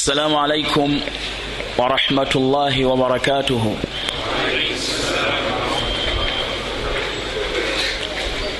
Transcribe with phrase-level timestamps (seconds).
[0.00, 1.00] السلام عليكم
[1.78, 3.76] ورحمة الله وبركاته.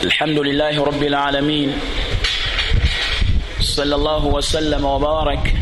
[0.05, 1.81] الحمد لله رب العالمين.
[3.61, 5.55] صلى الله وسلم وبارك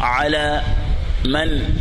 [0.00, 0.62] على
[1.24, 1.76] من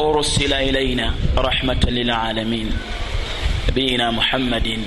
[0.00, 2.70] أرسل إلينا رحمة للعالمين.
[3.68, 4.78] نبينا محمد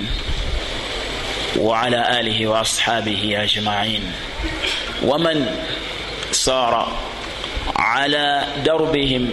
[1.59, 4.03] وعلى آله وأصحابه أجمعين.
[5.03, 5.37] ومن
[6.47, 6.87] والنصارى
[7.75, 9.29] على دربهم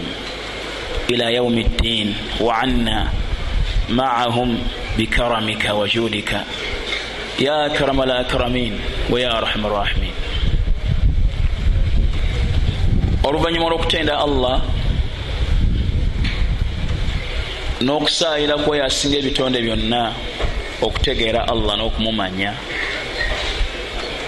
[1.10, 3.12] إلى يوم الدين وعنا
[3.88, 4.58] معهم
[4.98, 6.44] بكرمك وجودك.
[7.40, 8.80] يا أكرم الأكرمين
[9.10, 10.14] ويا أرحم الراحمين.
[13.24, 14.62] Oluvannyuma lw'okutenda allah
[17.80, 20.12] n'okusaayira kwoyo asinga ebitonde byonna
[20.82, 22.54] okutegeera allah n'okumumanya.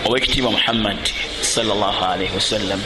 [0.06, 1.23] Owekitiibwa muhammadi
[1.62, 2.82] muhammad salaalaihi wasallam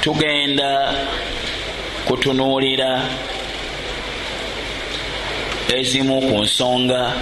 [0.00, 0.94] tugenda
[2.04, 3.02] kutunuulira
[5.68, 7.12] ezimu ku nsonga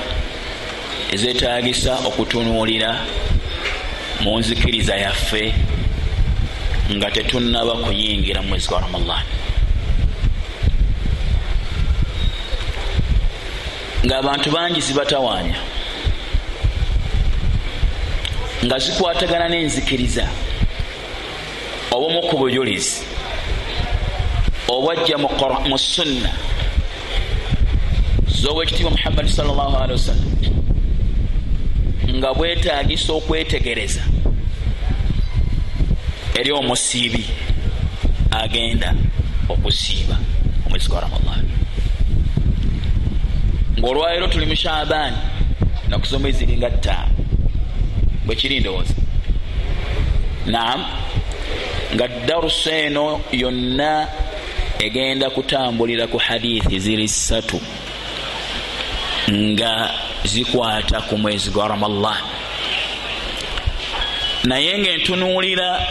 [1.12, 2.90] ezetagisa okutunuulira
[4.20, 5.54] mu nzikiriza yaffe
[6.90, 9.24] nga tetunaba kuyingira mu mwezi gwa ramadan.
[14.06, 15.77] Ng'abantu bangi zibatawaanya
[18.64, 20.28] nga zikwatagana n'enzikiriza.
[21.90, 23.02] Obumu ku bujulizi
[24.68, 26.30] obwajja mu sunna.
[28.28, 30.32] Z'owekitiibwa muhammadi salllahalihi wasallam
[32.18, 34.02] nga bwetagisa okwetegereza.
[36.38, 37.24] Eri omusiibi
[38.30, 38.94] agenda
[39.48, 40.16] okusiiba
[40.66, 41.44] omwezi gwa ramadan
[43.78, 45.16] ngaolwaliro tuli mu shabaani
[45.88, 47.17] nakusoma eziringa ttaano
[48.28, 48.94] bwekiri ndowooza
[50.46, 50.84] naam.
[51.94, 54.08] Nga darusu eno yonna
[54.78, 57.60] egenda kutambulira ku hadithi ziri ssatu.
[59.32, 59.90] Nga
[60.24, 62.22] zikwata ku mwezi gwa ramadan.
[64.44, 65.86] Naye ngaentunuulira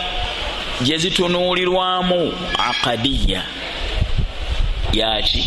[0.82, 3.44] gye zitunuulirwamu akadiya
[4.94, 5.44] yaki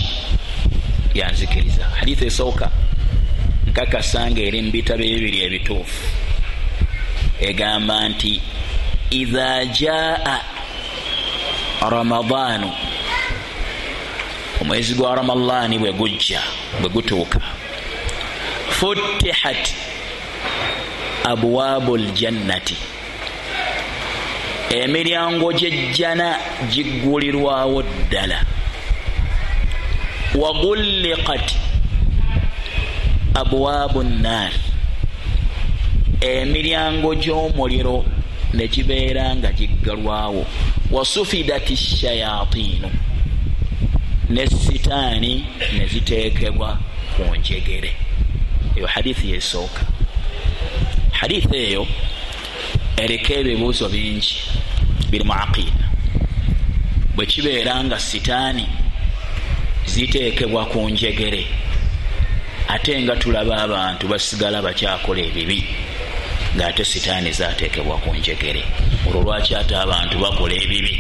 [1.15, 1.84] yanzikiriza.
[1.84, 2.70] Haditha esooka.
[3.66, 6.19] Nkakasanga eri mu bitabo ebibiri ebituufu
[7.41, 8.43] egamba nti
[9.11, 10.41] idha jaa
[11.91, 12.73] ramadaanu
[14.61, 16.43] omwezi gwa ramadaani bwe gujja
[16.81, 17.41] bwe gutuuka
[18.71, 19.65] futihat
[21.25, 22.77] abwaabu ljannati
[24.71, 26.39] emiryango gyejjana
[26.72, 28.39] giggulirwawo ddala
[30.34, 31.49] wagulliqat
[33.34, 34.53] abwaabu nnaar
[36.20, 38.04] emiryango gy'omuliro
[38.54, 40.47] ne gibeera nga giggalwawo.
[40.91, 42.91] Wasufidati shayatiinu
[44.30, 46.78] ne sitaani ne ziteekebwa
[47.16, 47.92] ku njegere.
[48.76, 49.82] Eyo hadithi yesooka.
[51.12, 51.86] Hadithi eyo
[52.97, 54.36] eriko ebibuuzo bingi
[55.10, 55.86] biri mu aqiida
[57.14, 58.66] bwe kibeera nga sitaani
[59.86, 61.47] ziteekebwa ku njegere
[62.69, 65.59] ate nga tulaba abantu basigala bakyakola ebibi
[66.56, 68.65] ng'ate sitaani zateekebwa ku njegere.
[69.09, 70.94] Olwo lwaki ate abantu bakola ebibi?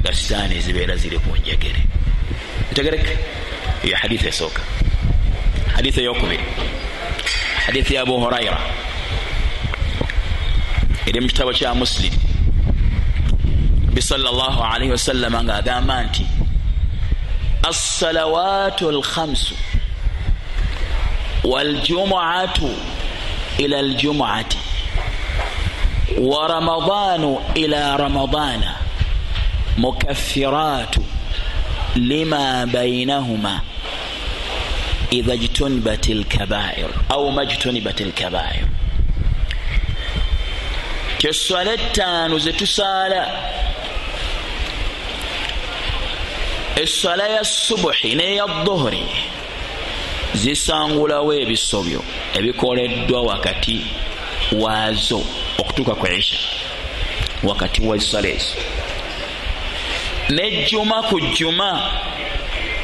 [0.00, 1.80] Nga sitaani zibeera ziri ku njegere.
[2.72, 3.18] Ntegereke.
[3.84, 4.62] Eyo haditha esooka.
[5.74, 6.44] Haditha eyokubiri.
[7.66, 8.58] Haditha ya abu huraira
[11.06, 12.18] eri mu kitabo kya musilimu
[13.96, 16.26] nabi salaalaihi wasallama ngaagamba nti
[17.62, 19.54] assalawaatu alkhamsu
[21.44, 22.70] waljumuatu
[23.59, 24.49] إلى الجمعة
[26.17, 28.61] ورمضان إلى رمضان
[29.77, 30.95] مكفرات
[31.95, 33.59] لما بينهما
[35.13, 38.65] إذا اجتنبت الكبائر أو ما اجتنبت الكبائر
[41.21, 43.27] kyeswala ettaano zetusaala
[46.83, 49.05] eswala ya subuhi neya dhuhuri
[50.42, 52.00] zisangulawo ebisobyo
[52.38, 53.76] ebikoleddwa wakati
[54.62, 55.20] waazo
[55.60, 56.38] okutuuka ku isha
[57.42, 58.56] wakati wa eswala ezo
[60.28, 61.70] nejjuma ku jjuma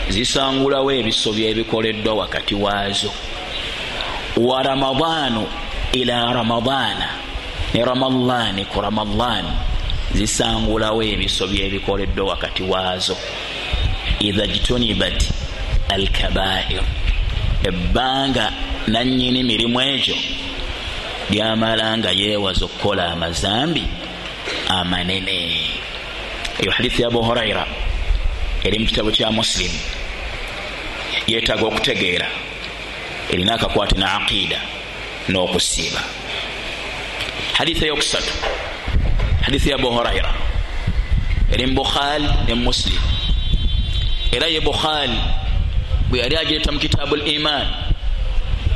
[0.08, 3.10] zisangulawo ebisobyo ebikoleddwa wakati waazo.
[4.36, 5.46] Wa ramadaanu
[5.92, 7.08] ila ramadaana
[7.74, 9.52] ne ramadaani ku ramadaani
[10.14, 13.16] zisangulawo ebisobyo ebikoleddwa wakati waazo.
[14.20, 15.30] Idha jtunibat
[15.88, 16.82] al kabair
[17.64, 18.52] ebbanga
[18.86, 20.16] nanyini mirimu egyo
[21.30, 23.84] lyamala nga yeewaza okukola amazambi
[24.68, 25.70] amanene.
[26.60, 27.66] Eyo hadithi ya abu huraira
[28.64, 29.80] eri mu kitabo kya musilimu
[31.26, 32.28] yeetaaga okutegeera
[33.30, 34.60] erina akakwate ne aqida
[35.28, 36.02] n'okusiiba.
[37.52, 38.32] Hadithi eyokusatu
[39.42, 40.34] hadithi ya abu huraira
[41.52, 43.02] eri mu bukhari ne muslim.
[44.32, 45.18] Era ye bukhari
[46.12, 47.66] bwe yali agireeta mu kitaabu l iman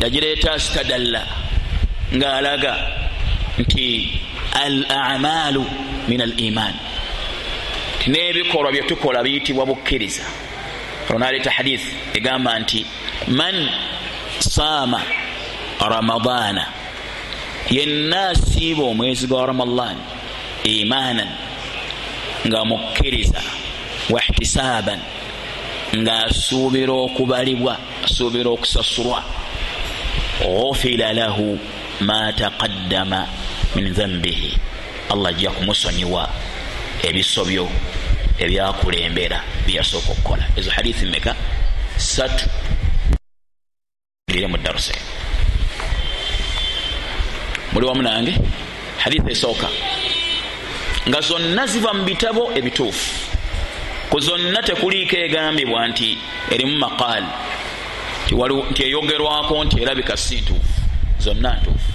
[0.00, 1.22] yagireeta stadalla
[2.16, 2.72] ngaalaga
[3.60, 3.86] nti
[4.64, 5.64] al amalu
[6.08, 6.74] min al iman
[8.08, 10.24] n'ebikolwa byetukola biyitibwa bukkiriza.
[11.14, 11.84] Onaleeta hadith
[12.14, 12.86] egamba nti
[13.28, 13.68] man
[14.38, 15.00] saama
[15.90, 16.64] ramadaana
[17.70, 19.96] yenna asiiba omwezi gwa ramadan
[20.64, 21.28] imanan
[22.46, 23.42] nga mukkiriza
[24.10, 25.00] wahtisaaban
[25.94, 29.22] ng'asuubira okubalibwa asuubira okusasulwa.
[30.40, 31.58] Ghufira lahu
[32.00, 33.26] ma taqaddama
[33.74, 34.58] min dhambihi
[35.10, 36.28] allah ajja kumusonyiwa
[37.02, 37.68] ebisobyo
[38.38, 40.44] ebyakulembera byeyasooka okukola.
[40.56, 41.34] Ezo hadithi meka
[41.96, 42.44] satu.
[44.28, 44.92] Ire mu darusa
[47.72, 48.34] muli wamu nange?
[48.98, 49.68] Hadithi esooka.
[51.08, 53.35] Nga zonna ziva mu bitabo ebituufu
[54.10, 56.18] ku zonna tekuliiko egambibwa nti
[56.50, 57.26] erimu maqaali
[58.70, 60.80] nti eyogerwako nti erabika si ntuufu
[61.18, 61.90] zonna ntuufu.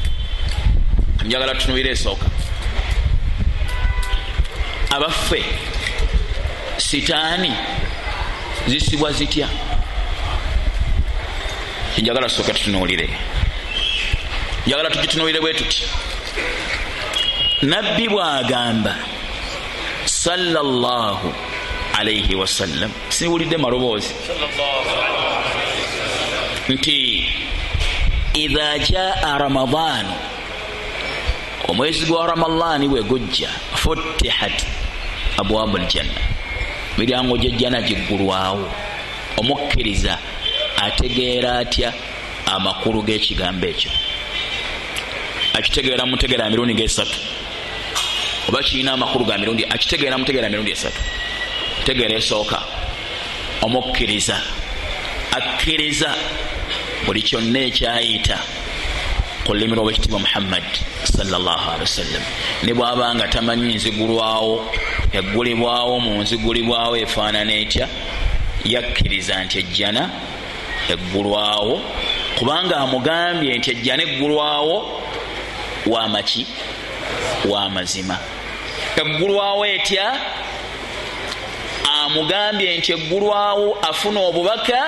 [1.25, 2.25] Njagala tutunubira esooka.
[4.89, 5.43] Abaffe
[6.77, 7.53] sitaani
[8.67, 9.47] zisibwa zitya?
[11.97, 13.09] Njagala tusooke tutunuulire.
[14.67, 15.83] Njagala tugitunuulire bwe tuti
[17.61, 18.95] nabbi bwagamba
[20.05, 21.33] sallallahu
[22.01, 24.13] alaihi wasallam siwulidde maloboozi
[26.69, 27.25] nti
[28.33, 30.13] idha jaa ramadaanu
[31.67, 34.65] omwezi gwa ramadaani bwe gujja futihat
[35.37, 36.21] abwabu ljanna
[36.97, 38.71] miryango gyejjana giggulwawo
[39.37, 40.17] omukkiriza
[40.85, 41.93] ategeera atya
[42.45, 43.91] amakulu g'ekigambo ekyo
[45.53, 47.17] akitegeera mutegeera mirundi ngaesatu
[48.49, 51.01] oba kirina amakulu ga mirundi akitegeera mutegeera mirundi esatu
[51.85, 52.59] tegeera esooka
[53.61, 54.37] omukkiriza
[55.31, 56.09] akkiriza
[57.05, 58.37] buli kyonna ekyayita
[59.45, 60.63] ku lulimi lwobekitiibwa muhammad
[61.81, 62.23] wasallam
[62.63, 64.53] ne bwabanga tamanyi nzigulwawo
[65.13, 67.87] eggulibwawo mu nzigulibwawo efaanana etya
[68.65, 70.03] yakkiriza nti ejjana
[70.93, 71.81] eggulwawo
[72.37, 74.75] kubanga amugambye nti ejjana eggulwawo
[75.87, 76.45] wamaki
[77.49, 78.17] wamazima
[79.01, 80.05] eggulwawo etya
[82.11, 84.79] amugambye nti eggulwawo afuna obubaka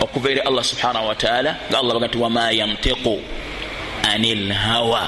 [0.00, 3.18] okuva eri allah subhanahu wataala nga allah baga nti wama yantiqu
[4.10, 5.02] ani lhawa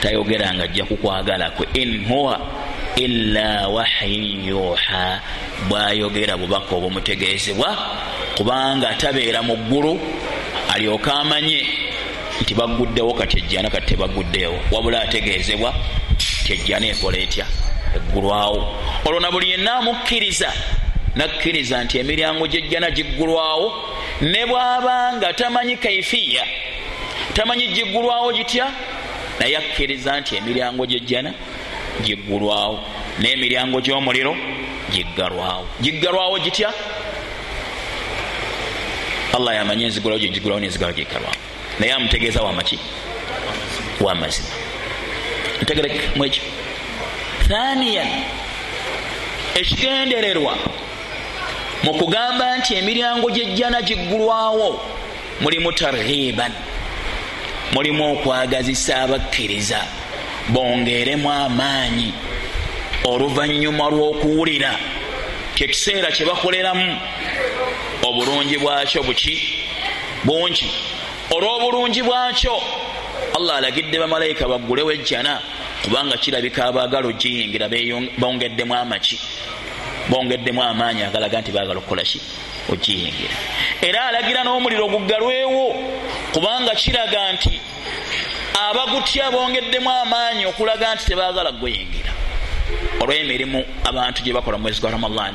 [0.00, 2.40] tayogera nga ajja kukwagalakwe in huwa
[2.96, 5.20] illa wahyin yuha.
[5.68, 7.76] Bwayogera bubaka obumutegeezebwa
[8.36, 10.00] kubanga tabeera mu ggulu
[10.74, 11.66] alyoke amanye
[12.40, 14.58] nti baguddewo kati ejjana kati tebaguddewo.
[14.70, 15.74] Wabula ategeezebwa
[16.46, 17.46] ti ejjana ekola etya
[17.96, 18.60] eggulwawo
[19.04, 20.52] olwo na buli yenna amukkiriza
[21.16, 23.72] nakkiriza nti emiryango gyejjana giggulwawo
[24.20, 26.44] ne bwabanga tamanyi kaifiya
[27.34, 28.66] tamanyi giggulwawo gitya?
[29.40, 31.32] Naye akkiriza nti emiryango gyejjana
[32.04, 32.78] giggulwawo
[33.20, 34.36] n'emiryango gy'omuliro
[34.92, 36.70] giggalwawo giggalwawo gitya?
[39.34, 41.34] Allah yamanyi enzigulawo gyegigulawo nenzigalawo giggalwawo
[41.78, 42.78] naye amutegeeza wamaki
[44.00, 44.48] wamazima
[45.62, 46.42] ntegeremu ekyo
[47.48, 48.08] thaniyan
[49.54, 50.54] ekigendererwa
[51.84, 54.80] mu kugamba nti emiryango gyejjana giggulwawo
[55.40, 56.52] mulimu tarhiban
[57.72, 59.80] mulimu okwagazisa abakkiriza
[60.48, 62.12] bongeremu amaanyi.
[63.04, 64.72] Oluvanyuma lw'okuwulira
[65.54, 66.88] kyekiseera kye bakoleramu
[68.02, 69.34] obulungi bwakyo buki?
[70.24, 70.70] Bungi
[71.30, 72.56] olw'obulungi bwakyo
[73.36, 75.40] allah alagidde bamalayika baggulewo ejjana
[75.84, 77.68] kubanga kirabika abaagala ogiyingira
[78.18, 79.20] bongeddemu amaki
[80.08, 82.20] bongeddemu amaanyi agalaga nti baagala okukolaki
[82.72, 83.36] ogiyingira
[83.82, 85.64] era alagira n'omuliro guggalwewo
[86.32, 87.60] kubanga kiraga nti
[88.64, 92.12] abagutya bongeddemu amaanyi okulaga nti tebaagala gweyingira
[93.02, 95.34] olw'emirimu abantu gye bakola mwezi gwa ramadan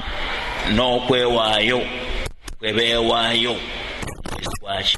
[0.75, 1.79] n'okwewaayo
[2.59, 3.55] bwebewaayo
[4.31, 4.97] mwezi gwaki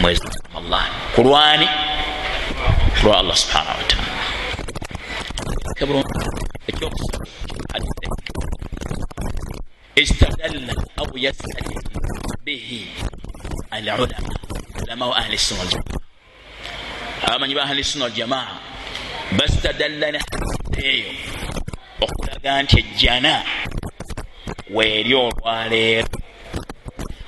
[0.00, 1.68] mwezi gwa ramadan kulwani
[3.00, 4.03] kulwa allah subhanahu wataala
[9.99, 11.75] استدل أو يستدل
[12.45, 12.85] به
[13.73, 14.09] العلماء
[14.89, 15.99] علماء أهل السنة والجماعة
[17.27, 18.47] abamanyi ba ahlisuna aljamaa
[19.37, 20.19] bastadallana
[20.83, 21.11] eyo
[22.01, 23.43] okulaga nti ejjana
[24.75, 26.07] weeri olwaleero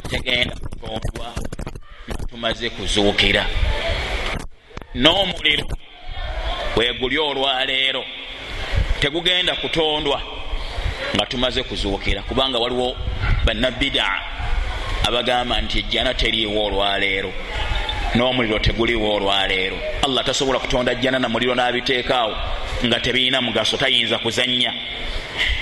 [0.10, 1.28] tegenda kutondwa
[2.10, 3.46] nga tumaze kuzuukira
[4.96, 5.66] n'omuliro
[6.78, 8.04] weguli olwaleero
[9.07, 10.23] tegugenda kutondwa
[11.15, 12.97] nga tumaze kuzuukira kubanga waliwo
[13.45, 14.21] bannabidaa
[15.09, 17.33] abagamba nti ejjana teriiwo olwaleero
[18.15, 19.79] n'omuliro teguliwo olwaleero.
[20.05, 22.35] Allah tasobola kutonda jjana na muliro n'abiteekaawo
[22.87, 24.73] nga tebirina mugaso tayinza kuzanya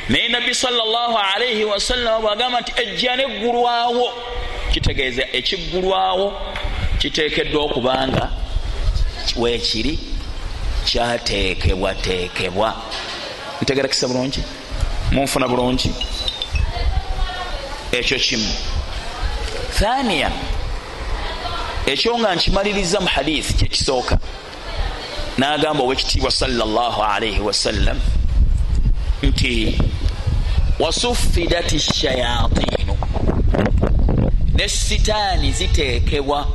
[0.09, 4.09] naye nabbi salaalaihi wasallama bwagamba nti ejjana eggulwawo
[4.73, 6.27] kitegeeza ekiggulwawo
[6.99, 8.25] kiteekeddwa okubanga
[9.37, 9.99] weekiri
[10.85, 12.69] kyateekebwateekebwa
[13.65, 14.43] ntegerakisa bulungi.
[15.13, 15.91] Munfuna bulungi.
[17.93, 18.49] Ekyo kimu.
[19.79, 20.31] Thaniya.
[21.87, 24.19] Ekyo nga nkimaliriza mu hadisi kyekisooka
[25.39, 27.99] nagamba owekitiibwa salaalaihi wasallam
[29.23, 29.79] nti
[30.79, 32.97] wasuffidat shayatinu
[34.55, 36.49] ne sitaani ziteekebwa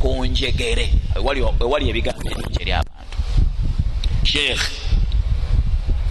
[0.00, 0.94] ku njegere.
[1.16, 3.16] Ewali ebigambo ebingi eri abantu.
[4.24, 4.83] Sheekh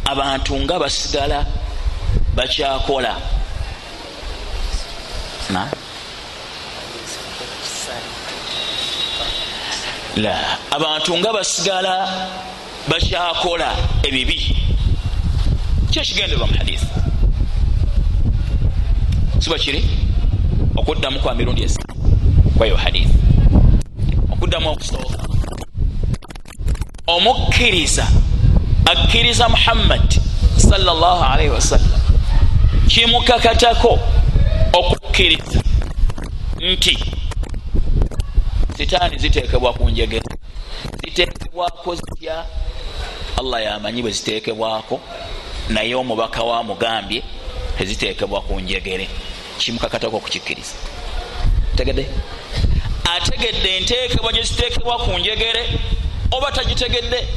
[0.06, 1.46] abantu nga basigala
[2.36, 3.16] bakyakola.
[10.16, 11.94] La abantu nga basigala
[12.88, 13.70] bakyakola
[14.04, 14.56] ebibi.
[15.92, 16.88] Kyekigenderwa mu hadisi
[19.40, 19.86] siba kiri?
[20.76, 21.80] Okuddamu kwa mirundi esi
[22.58, 23.14] kwayo hadisi
[24.32, 25.24] okuddamu okusooka.
[27.08, 28.08] Omukkiriza
[28.86, 30.20] akkiriza muhammad
[30.58, 32.02] salaalaihi wasallam
[32.88, 34.00] kimukakatako
[34.74, 35.62] okukkiriza
[36.60, 36.98] nti
[38.78, 40.34] sitaani ziteekebwa ku njegere
[41.14, 42.46] ziteekebwako zitya?
[43.38, 45.00] Allah yamanyi bwe ziteekebwako
[45.70, 47.24] naye omubaka wamugambye
[47.78, 49.08] teziteekebwa ku njegere.
[49.58, 50.76] Kimukakatako okukikkiriza.
[51.76, 52.10] Tegedde?
[53.16, 55.80] Ategedde enteekebwa gye ziteekebwa ku njegere
[56.32, 57.28] oba tagitegedde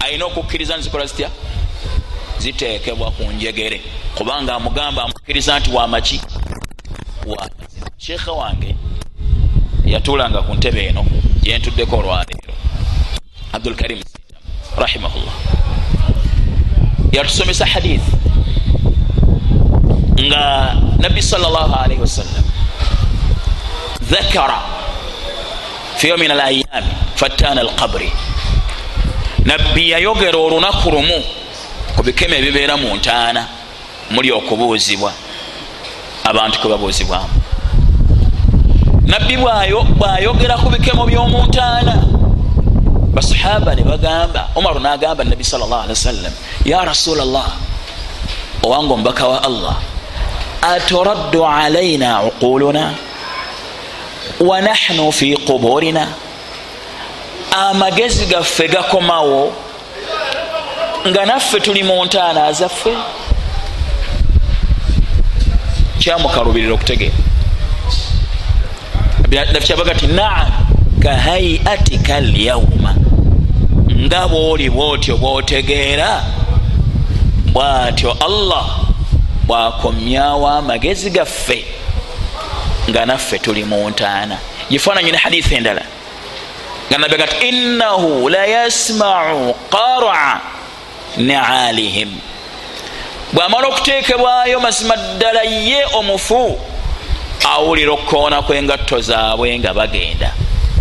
[0.00, 1.30] ayina okukkiriza nzikola zitya?
[2.38, 3.80] Ziteekebwa ku njegere.
[4.14, 6.20] Kubanga amugamba amukkiriza nti wamaki
[7.26, 7.50] wa
[7.98, 8.76] sheekha wange
[9.84, 11.04] yatuulanga ku ntebe eno
[11.42, 12.54] gyentuddeko olwaleero.
[13.52, 14.02] Abdulkarim
[14.76, 15.34] rahimahullah.
[17.12, 18.12] Yatusomesa hadithi
[20.26, 22.44] nga nabbi salllahalaihi wasallam
[24.10, 24.60] dhakara
[25.96, 28.12] fi yomi min alayami fattana alqabri
[29.46, 31.18] nabbi yayogera olunaku lumu
[31.96, 33.46] ku bikeme ebibeera mu ntaana
[34.10, 35.12] muli okubuuzibwa
[36.24, 37.30] abantu kwe babuuzibwamu.
[39.06, 41.94] Nabbi bwayogera ku bikemo by'omuntaana
[43.14, 46.32] basahaba ne bagamba omaru nagamba nabbi sallllah ali wasallam
[46.64, 47.50] ya rasula llah
[48.62, 49.76] owanga omubaka wa allah
[50.62, 52.94] aturaddu alaina uquluna
[54.40, 56.25] wa nahnu fi quburina
[57.56, 59.52] amagezi gaffe gakomawo
[61.08, 62.92] nga naffe tuli mu ntaana zaffe.
[65.98, 67.14] Kyamukalubirira okutegeera
[69.52, 70.48] nakyabaga ti naam
[71.02, 72.94] kahaiatika lyauma
[73.90, 76.22] nga bwoli bwotyo bwotegeera
[77.52, 78.66] bwatyo allah
[79.46, 81.64] bwakomyawo amagezi gaffe
[82.90, 84.38] nga naffe tuli mu ntaana.
[84.70, 85.85] Gifaananyi ne hadithi endala
[86.88, 90.40] nga nabaga ti innahu layasmau qara
[91.16, 92.10] nialihim.
[93.32, 96.58] Bwamala okuteekebwayo mazima ddala ye omufu
[97.44, 100.32] awulira okukoona kwengatto zaabwe nga bagenda.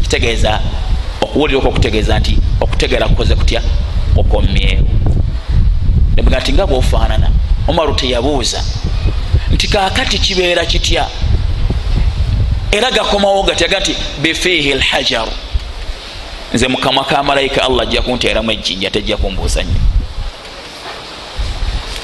[0.02, 0.62] Kitegeeza
[1.22, 3.62] okuwulira okwo okutegeeza nti okutegeera kukoze kutya?
[4.18, 4.88] Okomyewo
[6.16, 7.30] nebuga nti nga bwofaanana
[7.68, 8.64] omaru teyabuuza
[9.52, 11.08] nti kaakati kibeera kitya?
[12.72, 15.32] Era gakomawo gatyaga nti bifiihi lhajaru
[16.56, 19.80] nze mukamwa ka malayika allah ajja kunteeramu ejjinja tejja kumbuuza nnyo.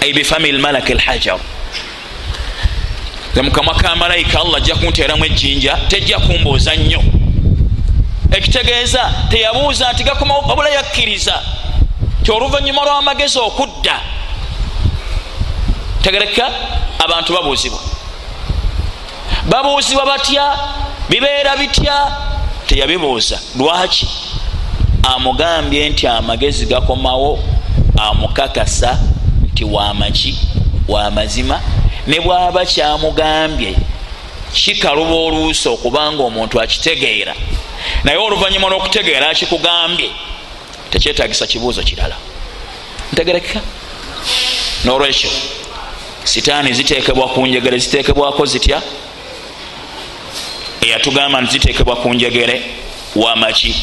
[0.02, 1.40] Ai bifami lmalaki lhajaru
[3.32, 7.04] nze mukamwa ka malayika allah ajja kunteeramu ejjinja tejja kumbuuza nnyo.
[8.32, 11.44] Ekitegeeza teyabuuza nti gakomawo wabula yakkiriza
[12.24, 14.00] ti oluvanyuma lw'amagezi okudda.
[16.02, 16.52] Tegereka
[17.00, 17.80] abantu babuuzibwa.
[19.50, 20.58] Babuuzibwa batya?
[21.10, 22.18] Bibeera bitya?
[22.68, 23.40] Teyabibuuza.
[23.56, 24.08] Lwaki
[25.04, 27.40] amugambye nti amagezi gakomawo
[27.98, 29.00] amukakasa
[29.52, 30.38] nti wamaki
[30.88, 31.62] wamazima
[32.08, 33.76] ne bwaba kyamugambye
[34.54, 37.36] kikaluba oluusi okubanga omuntu akitegeera.
[38.04, 40.10] Naye oluvanyuma lwokutegeera kikugambye
[40.90, 42.16] tekyetagisa kibuuzo kirala.
[43.14, 43.62] Ntegerekeka.
[44.84, 45.30] Nolwekyo
[46.24, 48.82] sitaani zitekebwa ku njegere zitekebwako zitya?
[50.82, 52.62] Eyatugamba nti zitekebwa ku njegere
[53.16, 53.76] wamaki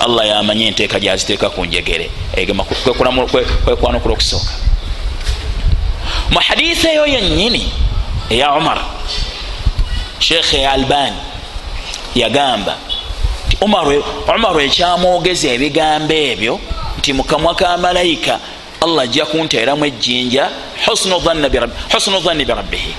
[0.00, 2.10] allah yamanyi enteeka gyaziteeka ku njegere.
[3.64, 4.52] Kwekwanukula okusooka.
[6.30, 7.72] Mu hadisi eyo yennyini
[8.30, 8.78] eya umar
[10.18, 11.16] sheekhe albani
[12.14, 12.76] yagamba
[13.46, 13.56] nti
[14.34, 16.60] umaru ekyamwogeza ebigambo ebyo
[16.98, 18.38] nti mukamwa ka malayika
[18.80, 20.50] allah ajja kunteeramu ejjinja
[20.86, 21.18] husnu
[22.20, 22.94] dhanni birabbihi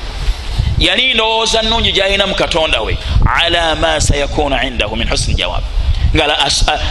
[0.79, 5.33] yali ndowooza nungi gyalina mu katonda we ala ma sayakunu indahu min husni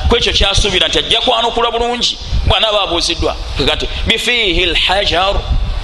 [0.09, 2.19] kwekyo kyasuubira nti ajja kwanukula bulungi.
[2.47, 3.37] Bwanaaba abuuziddwa.
[3.67, 5.41] Kati bifiihi lhajaru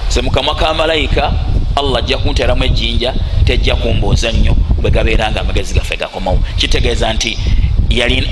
[0.09, 1.33] ze mukamwa ka malayika
[1.75, 3.13] allah ajja kunteeramu ejjinja
[3.45, 4.55] tejja kumbuuza nnyo.
[4.81, 6.39] Bwe gabeera nga amagezi gaffe gakomawo.
[6.57, 7.37] Kitegeeza nti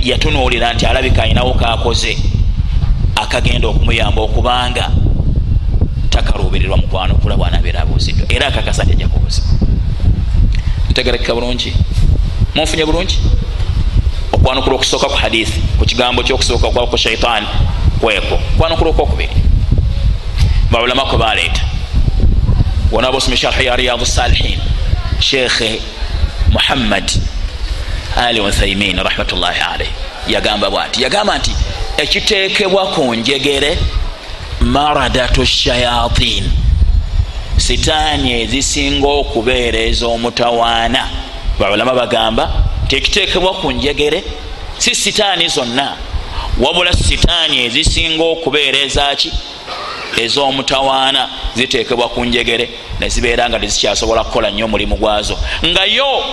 [0.03, 2.17] yatunuulira nti alabika ayinawo kakoze.
[3.15, 4.91] Akagenda okumuyamba okubanga
[6.09, 8.25] takaluubirirwa mukwanukula bwanabeera abuuziddwa.
[8.33, 9.49] Era akakasa nti ajja kubuuzibwa
[10.89, 11.73] ntegerekeka bulungi.
[12.55, 13.17] Munfunye bulungi
[14.31, 17.48] okwanukula okusooka ku hadithi ku kigambo kyokusooka kwa ku shaitaani
[18.01, 19.36] kweko kwanukula okwokubiri
[20.71, 21.62] baulama kwe baleeta.
[22.91, 24.59] Wona bosome sharhi ya riyadu salihin
[25.19, 25.81] shekhe
[26.51, 27.12] muhammad
[28.17, 29.89] ali uthaimin rahmatullahi alaih
[30.27, 31.51] yagamba bwati yagamba nti
[31.98, 33.77] ekiteekebwa ku njegere
[34.62, 36.51] maradatu shayatin.
[37.57, 41.09] Sitaani ezisinga okubeera ez'omutawaana
[41.59, 44.24] baulama bagamba nti ekiteekebwa ku njegere?
[44.77, 45.98] Si sitaani zonna.
[46.58, 49.31] Wabula sitaani ezisinga okubeera ezaki
[50.17, 52.69] ez'omutawaana ziteekebwa ku njegere
[53.00, 55.38] nezibeera nga tezikyasobola kukola nnyo omulimu gwazo.
[55.65, 56.24] Nga yo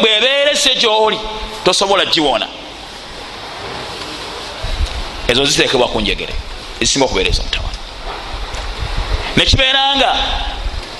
[0.00, 1.18] bwebeerese gyoli
[1.64, 2.48] tosobola giwona.
[5.28, 6.34] Ezo ziteekebwa ku njegere
[6.80, 7.78] ezisinga okubeera ez'omutawaana
[9.36, 10.10] nekibeera nga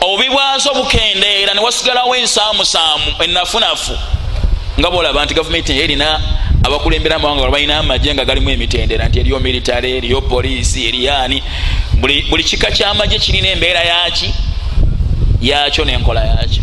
[0.01, 3.99] obubi bwazo bukendeera newasigalawo ensaamusaamu enafunafu
[4.81, 6.21] nga bolaba nti gavumenti erina
[6.65, 11.43] abakulembera amawanga balina amagye nga galimu emitendera nti eriyo militare eriyo poliisi eriyaani
[12.31, 14.35] buli kika kyamagye kirina embeera yaki
[15.41, 16.63] yakyo nenkola yakyo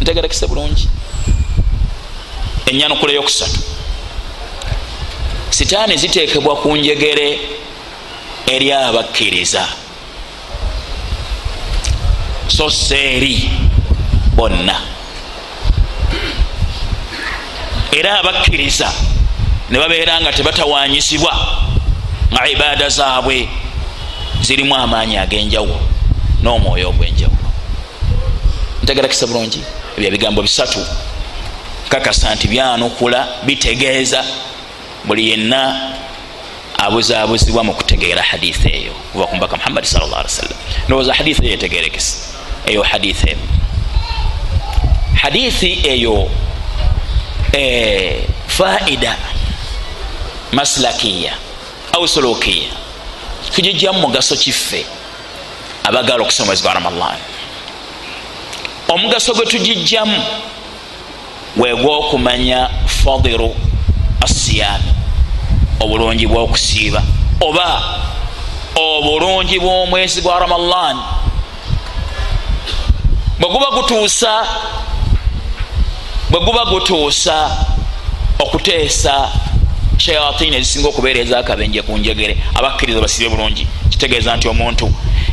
[0.00, 0.88] ntegerekese bulungi.
[2.66, 3.60] Enyanukula eyokusatu
[5.50, 7.38] sitaani ziteekebwa ku njegere
[8.46, 9.68] eri abakkiriza.
[12.48, 13.50] So seeri
[14.36, 14.93] bonna
[17.94, 18.92] era abakkiriza
[19.70, 21.32] ne babeera nga tebatawanyisibwa
[22.32, 23.48] nga ibaada zaabwe
[24.42, 25.80] zirimu amaanyi ag'enjawulo
[26.42, 27.48] n'omwoyo ogw'enjawulo.
[28.82, 29.62] Ntegerakisa bulungi
[29.96, 30.80] ebyo ebigambo bisatu.
[31.88, 34.24] Kakasa nti byanukula bitegeeza
[35.04, 35.92] buli yenna
[36.78, 40.58] abuzaabuzibwa mu kutegeera hadithi eyo kuva ku mbaka muhammadi sal llah ali wasallam.
[40.86, 42.14] Ndowooza hadithi eyo etegerekesa
[42.66, 43.38] eyo hadithi eyo
[45.14, 46.30] hadithi eyo
[48.46, 49.16] faida
[50.52, 51.32] maslakiya
[51.92, 52.70] au sulukiya
[53.54, 54.86] tugijjamu mugaso kiffe
[55.84, 57.16] abagala okusoma mwezi gwa ramadan
[58.88, 60.22] omugaso gwe tugijjamu
[61.56, 63.56] gwegwokumanya fadiru
[64.20, 64.84] assiyami
[65.80, 67.02] obulungi bwokusiiba
[67.40, 67.82] oba
[68.76, 70.96] obulungi bwomwezi gwa ramadan
[73.38, 74.46] bwe guba gutuusa
[76.34, 77.56] bwe guba gutuusa
[78.38, 79.30] okuteesa
[79.98, 82.34] shayatini ezisinga okubeera ezakabenje ku njegere.
[82.54, 83.66] Abakkiriza basibe bulungi.
[83.90, 84.90] Kitegeeza nti omuntu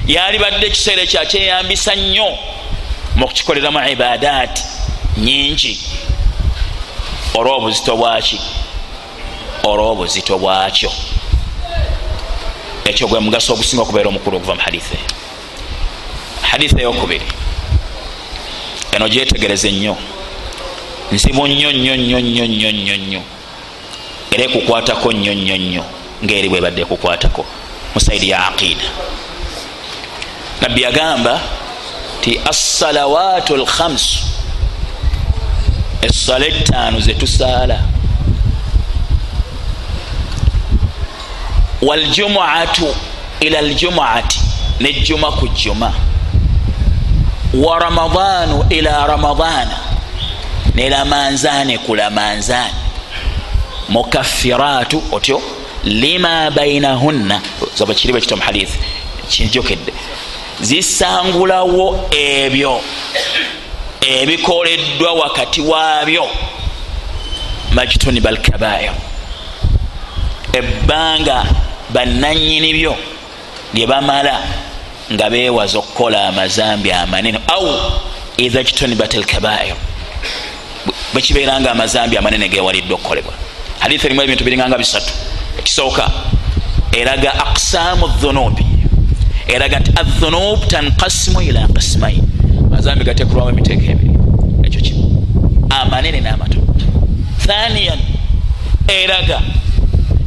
[0.07, 2.29] yalibadde ekiseera ekyakyeyambisa nnyo
[3.15, 4.63] mu kukikoleramu ibadaati
[5.17, 5.73] nyingi.
[7.33, 8.39] Olw'obuzito bwaki?
[9.63, 10.91] Olw'obuzito bwakyo.
[12.85, 15.09] Ekyo gwe mugaso ogusinga okubeera omukulu okuva mu haditha eyo
[16.41, 17.25] haditha eyokubiri.
[18.93, 19.97] Eno gyetegereze nnyo
[21.12, 23.21] nzibu nnyo nnyo nnyo nnyo nnyo nnyo nnyo.
[24.32, 25.84] Era ekukwatako nnyo nnyo nnyo.
[26.24, 27.45] Ngaeri bwebadde ekukwatako.
[27.95, 28.88] Musaidi ya aqida.
[30.62, 31.39] Nabbi yagamba
[32.21, 34.19] ti assalawaatu lkhamsu
[36.02, 37.80] essala ettaano zetusaala
[41.82, 42.95] waljumuatu
[43.39, 44.41] ila ljumuati
[44.80, 45.93] nejjuma ku jjuma.
[47.54, 49.08] Wa ramadanu ila
[50.75, 52.73] ramadana nelamanzane ku lamanzane
[53.89, 55.41] mukaffiratu otyo?
[55.84, 57.41] Lima bainahunna.
[57.75, 58.79] Zoba kiri bwekito mu hadithi.
[59.29, 59.93] Kinjokedde
[60.62, 62.81] zisangulawo ebyo.
[64.01, 66.27] Ebikoleddwa wakati waabyo.
[67.73, 68.91] Majtuniba alkabair
[70.53, 71.45] ebbanga
[71.89, 72.95] bananyini byo
[73.73, 74.43] lye bamala
[75.12, 77.39] nga bewaza okukola amazambi amanene.
[77.47, 77.91] Au
[78.38, 79.75] iha jtunibat alkabair
[81.13, 83.34] bwekibeeranga amazambi amanene gewalidde okukolebwa.
[83.80, 85.13] Hadithi erimu ebintu biringanga bisatu.
[85.60, 86.12] Ekisooka
[86.91, 88.65] eraga aqsaamu dhunubi
[89.47, 92.24] eraga nti adhunub tankasimu ila qismain
[92.69, 94.15] mazambi gatekulwamu emiteeko ebiri.
[94.63, 95.04] Ekyo kimu.
[95.69, 96.62] Amanene n'amatono
[97.47, 98.00] thaniyan
[98.88, 99.41] eraga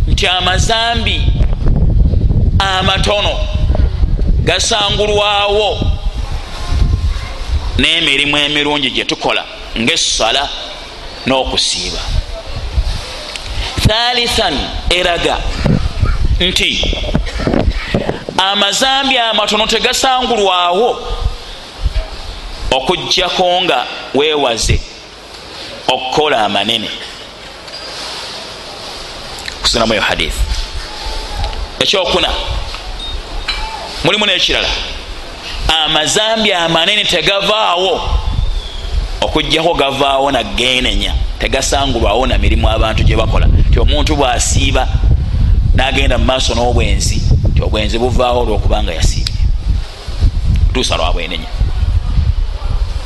[0.09, 1.23] nti amazambi
[2.59, 3.35] amatono
[4.44, 5.79] gasangulwawo
[7.79, 9.44] n'emirimu emirungi gye tukola
[9.79, 10.49] ngaessala
[11.26, 12.00] n'okusiiba.
[13.87, 14.58] Thalithan
[14.90, 15.38] eraga
[16.40, 16.96] nti
[18.38, 21.08] amazambi amatono tegasangulwawo
[22.70, 24.80] okugjako nga weewaze
[25.88, 26.90] okukola amanene.
[29.62, 30.34] Kusinamu eyo hadith
[31.80, 32.30] ekyokuna
[34.04, 34.68] mulimu n'ekirala.
[35.84, 38.23] Amazambi amanene tegavaawo
[39.24, 43.48] okugjako gavaawo nagenenya tegasangulwawo na mirimu abantu gye bakola.
[43.72, 44.88] Ti omuntu bwasiiba
[45.74, 47.22] nagenda mu maaso n'obwenzi
[47.54, 49.34] ti obwenzi buvaawo olwokubanga yasiibye.
[50.66, 51.48] Kutuusa lwabwenenya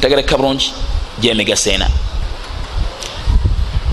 [0.00, 0.72] tegereka bulungi?
[1.20, 1.90] Gyemigaso ena.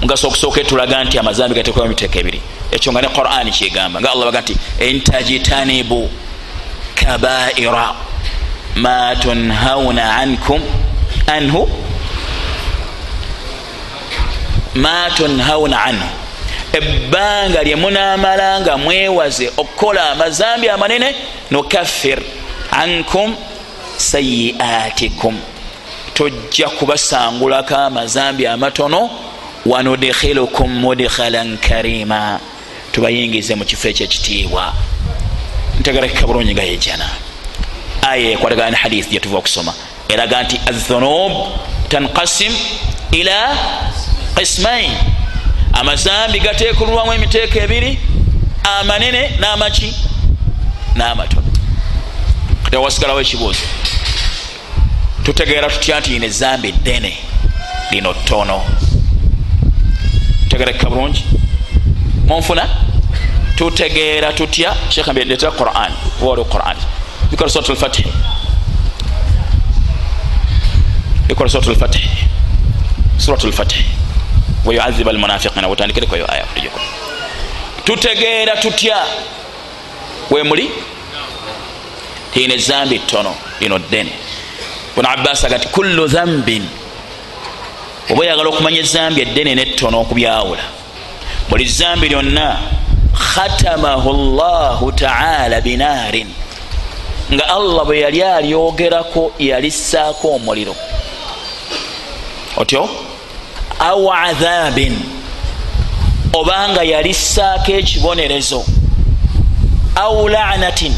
[0.01, 2.41] Mugaso okusooka etulaga nti amazambi gateekwa emiteeko ebiri.
[2.71, 4.01] Ekyo nga ne qurani kyegamba.
[4.01, 6.09] Nga allah baga nti intajitanibu
[6.95, 7.95] kabaira
[8.75, 10.61] ma tunhauna ankum
[11.27, 11.84] anhu
[14.75, 16.09] ma tunhauna anhu.
[16.73, 21.15] Ebbanga lyemunamala nga mwewaze okukola amazambi amanene
[21.51, 22.21] nukaffir
[22.71, 23.35] ankum
[23.97, 25.39] sayiatikum
[26.13, 29.09] tojja kubasangulako amazambi amatono
[29.65, 32.39] wanudkhilukum mudkhalan karima.
[32.91, 34.73] Tubayingize mu kifo ekyekitiibwa
[35.79, 37.09] ntegerekeka bulungi nga yejana
[38.01, 39.73] aya ekwatagana ne hadith gyetuva okusoma.
[40.09, 41.31] Eraga nti athunub
[41.89, 42.53] tankasim
[43.11, 43.57] ila
[44.35, 44.91] qismain
[45.73, 47.99] amazambi gatekulwamu emiteeko ebiri
[48.79, 49.93] amanene n'amaki
[50.95, 51.47] n'amatono.
[52.69, 53.65] Tewasigalawo ekibuuzo.
[55.23, 57.17] Tutegeera tutya nti ine ezambi ddene
[57.91, 58.63] lino ttono?
[60.43, 61.23] Tutegerekeka bulungi?
[62.27, 62.65] Munfuna?
[63.55, 64.75] Tutegeera tutya?
[64.89, 65.91] Shekh mbendetera quran.
[66.21, 66.77] Woli quran.
[67.29, 68.05] Bikola surat lfatih
[71.27, 72.05] bikola surat lfatih
[73.17, 73.85] surat lfatih
[74.65, 76.79] wayuadhiba almunafiqina wetandikireko aya kutijeko
[77.83, 78.97] tutegeera tutya?
[80.31, 80.71] Wemuli
[82.33, 84.11] tiina ezambi ttono lino ddene
[84.95, 86.63] buna abbas aga ti kullu dhambin
[88.09, 90.63] oba oyagala okumanya ezambi eddene nettono okubyawula.
[91.49, 92.57] Buli zambi lyonna
[93.13, 96.29] khatamahu llahu taala binaarin.
[97.33, 100.75] Nga allah bwe yali alyogerako yalissaako omuliro.
[102.57, 102.89] Otyo
[103.79, 104.95] au adhabin.
[106.33, 108.65] Obanga yalissaako ekibonerezo.
[109.95, 110.93] Au lanatin.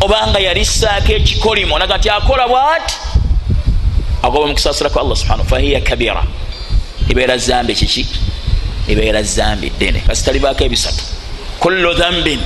[0.00, 1.78] Obanga yalissaako ekikolimo.
[1.78, 2.94] Naga nti akola bwati?
[4.22, 6.22] Agoba mukusasirako allah subhana fahiya kabira.
[7.08, 8.06] Ibeera zambi kiki?
[8.88, 10.00] Ibeera zambi ddene.
[10.00, 11.04] Kasitalibaako ebisatu.
[11.60, 12.40] Kullu dhambin.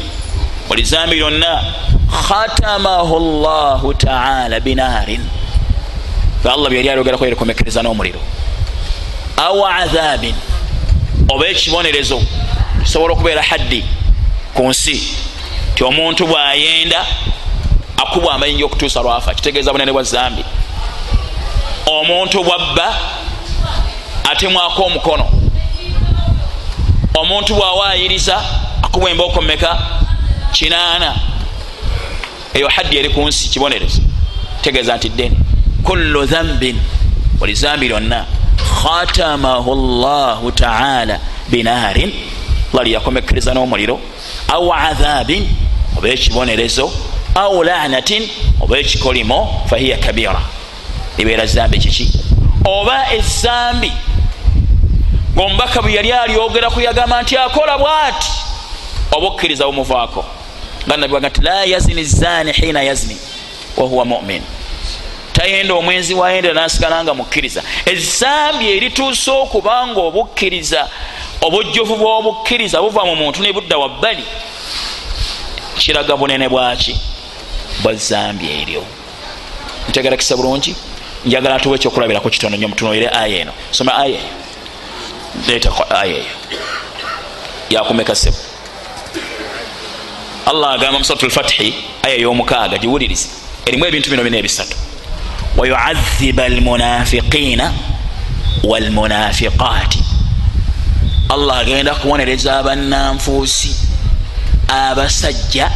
[0.68, 1.64] Buli zambi lyonna
[2.28, 5.20] khatamahu llahu taala binaarin.
[6.44, 8.20] Allah byali alyogerako yerikomekereza n'omuliro
[9.40, 10.34] au adhabin.
[11.28, 12.22] Oba ekibonerezo
[12.82, 13.84] kisobola okubeera haddi
[14.54, 15.14] ku nsi
[15.74, 17.06] ti omuntu bwayenda
[17.96, 20.44] akubwa amayinja okutuusa lwafa kitegeeza bunene bwa zambi.
[21.86, 22.96] Omuntu bwabba
[24.30, 25.26] atemwako omukono.
[27.14, 28.42] Omuntu bwawayiriza
[28.82, 29.78] akubwa embooko meka
[30.52, 31.16] kinaana.
[32.54, 34.02] Eyo haddi eri ku nsi kibonerezo.
[34.56, 35.36] Kitegeeza nti ddene.
[35.82, 36.80] Kullu dhambin
[37.38, 38.26] buli zambi lyonna
[38.82, 42.12] khatamahu llahu taala binaarin
[42.72, 44.00] allah lyakomekereza n'omuliro
[44.48, 45.48] au adhabin
[45.98, 46.90] oba ekibonerezo
[47.34, 48.28] au lanatin
[48.60, 50.40] oba ekikolimo fahiya kabira.
[51.18, 52.12] Libeera zambi kiki?
[52.64, 53.92] Oba ezambi
[55.36, 58.30] ngaomubaka bwe yali alyogeraku yagamba nti akola bwati?
[59.12, 60.24] Oba okkiriza bumuvaako
[60.86, 63.16] nga nabi waga nti la yazini zani hina yazini
[63.76, 64.42] wahuwa mumin
[65.40, 67.62] tayenda omwenzi wayenda nasigala nga mukkiriza.
[67.86, 70.88] Ezambi erituusa okubanga obukkiriza
[71.40, 74.24] obujjuvu bw'obukkiriza buva mu muntu ne budda wabbali.
[75.78, 76.94] Kiraga bunene bwaki
[77.82, 78.84] bwa zambi eryo?
[79.88, 80.76] Ntegerakisa bulungi?
[81.24, 83.52] Njagala tuwa ekyokulabirako kitono nyo mutunuire aya eno.
[83.70, 84.30] Soma aya eyo
[85.48, 86.34] leeta aya eyo.
[87.70, 88.36] Yakumekasebo
[90.46, 93.28] allah agamba musatu lfathi aya eyomukaaga giwulirize.
[93.66, 94.76] Erimu ebintu bino bina ebisatu
[95.60, 97.72] wayuadhiba almunafiqina
[98.64, 100.04] walmunafiqaati
[101.28, 103.76] allah agenda kubonereza abannanfuusi
[104.68, 105.70] abasajja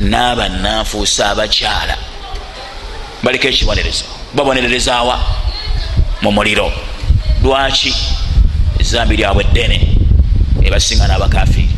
[0.00, 1.96] n'abannanfuusi abakyala
[3.22, 5.16] baliko ekibonerezo babonererezawa
[6.22, 6.72] mu muliro
[7.42, 7.94] lwaki
[8.80, 9.78] ezambi lyabwe ddene
[10.66, 11.74] ebasinga n'abakafiiri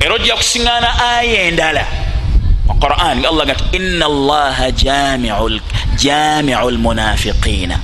[0.00, 2.07] era ojja kusiŋana aya endala mu
[2.80, 4.70] quran allah gati ina allaha
[5.96, 7.76] jamiu lmunafiqina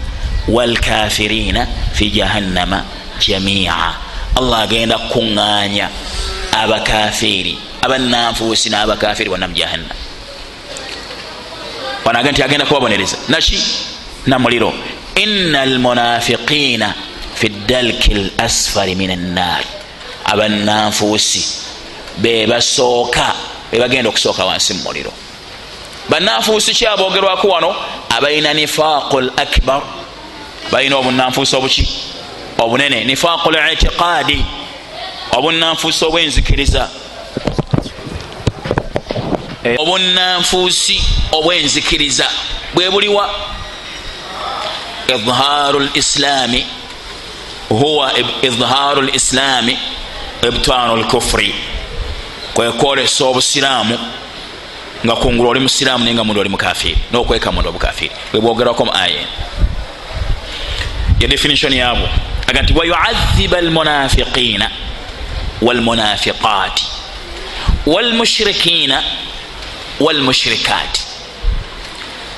[0.48, 2.84] walkafirina fi jahannama
[3.20, 3.94] jamia.
[4.36, 5.86] Allah agenda kukuŋŋanya
[6.52, 9.96] abakafiiri abannanfuusi n'abakafiiri bonna mu jahannam.
[12.04, 13.58] Wanaga nti agenda kubabonereza naki
[14.26, 14.74] namuliro.
[15.14, 16.94] Ina almunafiqina
[17.34, 19.66] fi dalki lasfari min annaari
[20.26, 21.42] abannanfuusi
[22.18, 23.34] bebasooka
[23.74, 25.12] bebagenda okusooka wansi mu muliro.
[26.08, 27.74] Bannanfuusi kyabogerwako wano?
[28.08, 29.82] Abalina nifaqu l akbar.
[30.70, 31.88] Balina obunanfuusi obuki?
[32.58, 33.04] Obunene.
[33.04, 34.44] Nifaqu l itiqaadi.
[35.32, 36.88] Obunanfuusi obwenzikiriza.
[39.78, 42.26] Obunanfuusi obwenzikiriza.
[42.74, 43.30] Bwe buliwa
[45.08, 46.66] idhaaru lislaami
[47.68, 49.78] huwa idhaaru lislaami
[50.48, 51.54] ibtaanu lkufuri
[52.54, 53.98] kwekwolesa obusiraamu
[55.04, 59.26] nga kungulu oli musiraamu naye nga mundi oli mukafiri nokwekamunda obukafiri bwebwogerwako mu aya
[61.20, 62.08] ye definition yabwo
[62.48, 64.70] aga nti wayuadhiba almunafiqina
[65.62, 66.86] walmunafiqati
[67.86, 69.02] walmushrikina
[70.00, 71.02] walmushrikati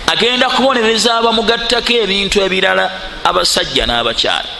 [0.06, 2.84] agenda kubonereza abamugattako ebintu ebirala
[3.24, 4.50] abasajja n'abakyala.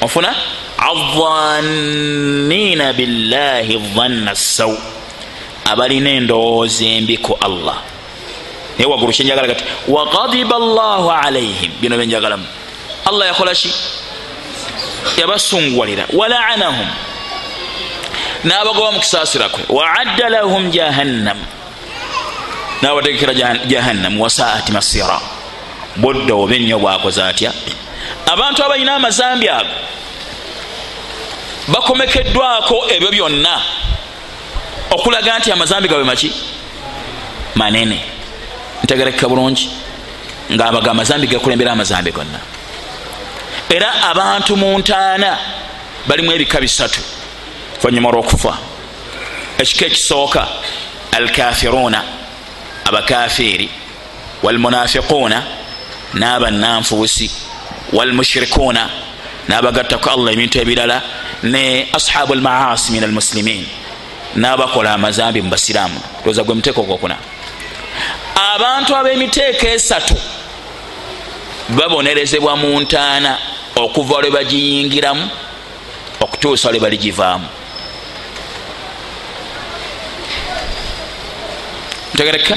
[0.00, 0.34] Ofuna
[0.78, 2.16] adhanina
[2.92, 4.74] billahi dhanna sau
[5.64, 7.82] abalina endowooza embi ku allah.
[8.78, 12.46] Naye waggulu kyenjagala gati wagadiba allahu alaihim bino byenjagalamu
[13.06, 13.70] allah yakola ki?
[15.18, 16.86] Yabasunguwalira walaanahum
[18.44, 19.64] n'abagoba mu kusaasira kwe.
[19.68, 21.38] Waadda lahum jahannam.
[22.82, 23.34] N'abategekera
[23.66, 24.20] jahannam.
[24.20, 25.18] Wasaati masira.
[25.96, 27.52] Budda oba ennyo bwakoze atya?
[28.26, 29.70] Abantu abalina amazambi ago
[31.68, 33.60] bakomekeddwako ebyo byonna.
[34.90, 36.32] Okulaga nti amazambi gawe maki?
[37.54, 38.00] Manene.
[38.84, 39.70] Ntegerekeka bulungi
[40.52, 42.40] ngaabaga amazambi gakulembera amazambi gonna.
[43.68, 45.38] Era abantu mu ntaana
[46.06, 47.00] balimu ebika bisatu.
[47.78, 48.58] Oluvanyuma olwokufa
[49.58, 50.48] ekika ekisooka
[51.12, 52.02] alkafiruna
[52.84, 53.70] abakafiiri
[54.42, 55.42] walmunafiquuna
[56.14, 57.30] n'abannanfuusi
[57.92, 58.90] walmushirikuuna
[59.48, 61.02] n'abagattaku allah ebintu ebirala
[61.42, 63.66] ne ashabu lmaasi min almuslimin
[64.36, 66.00] n'abakola amazambi mu basiraamu.
[66.24, 67.16] Toza gwe muteeko gwokuna
[68.54, 70.14] abantu ab'emiteeko esatu
[71.68, 73.38] babonerezebwa mu ntaana
[73.76, 75.24] okuva lwe bagiyingiramu
[76.20, 77.48] okutuusa lwe baligivaamu.
[82.14, 82.54] Ntegereka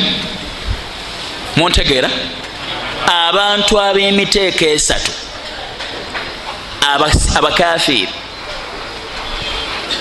[1.55, 2.09] muntegeera.
[3.27, 5.11] Abantu ab'emiteeko esatu
[7.37, 8.20] abakafiiri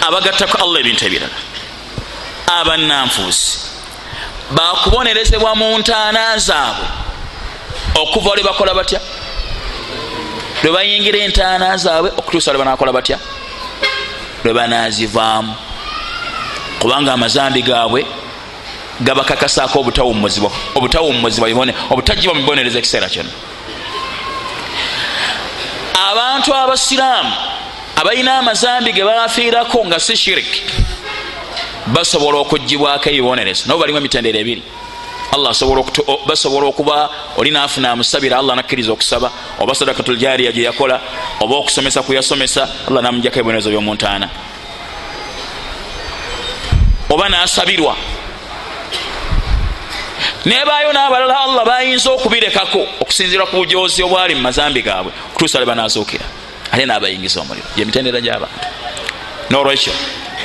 [0.07, 1.37] abagattako allah ebintu ebirala.
[2.47, 3.59] Abannanfuusi
[4.51, 6.87] bakubonerezebwa mu ntaana zaabwe.
[7.95, 9.01] Okuva lwe bakola batya?
[10.63, 13.19] Lwe bayingira entaana zaabwe okutuusa lwe banakola batya?
[14.45, 15.55] Lwe banazivaamu
[16.81, 18.07] kubanga amazambi gaabwe
[19.01, 20.51] gabakakasaako obutawummuzibwa
[21.91, 23.33] obutajjibwa mu bibonereza ekiseera kyonna.
[26.11, 27.50] Abantu abasiraamu
[28.01, 30.63] abalina amazambi ge bafiirako nga si shiriki
[31.87, 33.67] basobola okugibwako ebibonerezo.
[33.67, 34.63] Nabo balimu emitendero ebiri.
[35.33, 35.53] Allah
[36.27, 39.31] basobola okuba oli nafuna amusabira allah nakkiriza okusaba.
[39.59, 41.01] Oba sadakatul jariya gye yakola
[41.41, 44.29] oba okusomesa kuyasomesa allah namujjako ebibonerezo byomuntaana
[47.11, 47.97] oba nasabirwa.
[50.47, 56.40] Nebaayo n'abalala allah bayinza okubirekako okusinzira ku bujozi obwali mu mazambi gaabwe okutuusa le banazuukira
[56.73, 57.67] ate n'abayingiza omuliro.
[57.77, 58.67] Gyemitendera gy'abantu.
[59.51, 59.93] Nolwekyo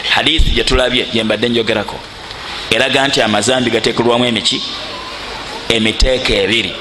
[0.10, 2.00] hadithi gyetulabye gyembadde njogerako
[2.72, 4.62] eraga nti amazambi gateekerwamu emiki?
[5.70, 6.74] Emiteeko ebiri.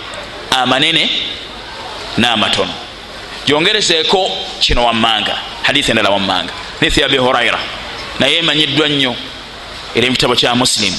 [0.50, 1.10] Amanene
[2.18, 2.74] n'amatono.
[3.46, 4.30] Gyongerezeeko
[4.60, 6.52] kino wammanga hadithi endala wammanga.
[6.80, 7.58] Hadithi ya abi huraira
[8.18, 9.16] naye emanyiddwa nnyo
[9.94, 10.96] era mukitabo kya musilimu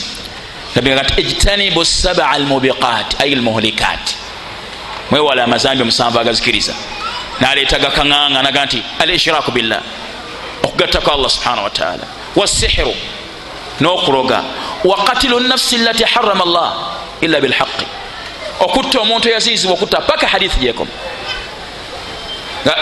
[0.75, 4.15] nabigati ijtanibu saba almubiqat ay almuhlikat
[5.11, 6.73] mwewala amazambi omusanvu agazikiriza
[7.41, 9.81] naleeta gakaŋanga naga nti al ishiraku billah.
[10.63, 12.93] Okugattako allah subhanahu wataala wasihiru
[13.81, 14.43] n'okuloga.
[14.83, 16.73] Wa katilu nafsi lati harama allah
[17.21, 17.85] illa bilhaqi
[18.59, 20.91] okutta omuntu eyaziyizibwa okutta paka hadithi gyekoma.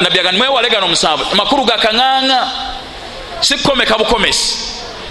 [0.02, 2.48] Nabyaga nimwewale gano omusanvu amakulu gakaŋanga
[3.42, 4.58] sikomeka bukomesi.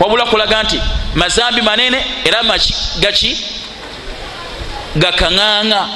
[0.01, 0.81] Wabula kulaga nti
[1.15, 2.43] mazambi manene era
[3.01, 3.37] gaki
[4.97, 5.89] gakaŋanga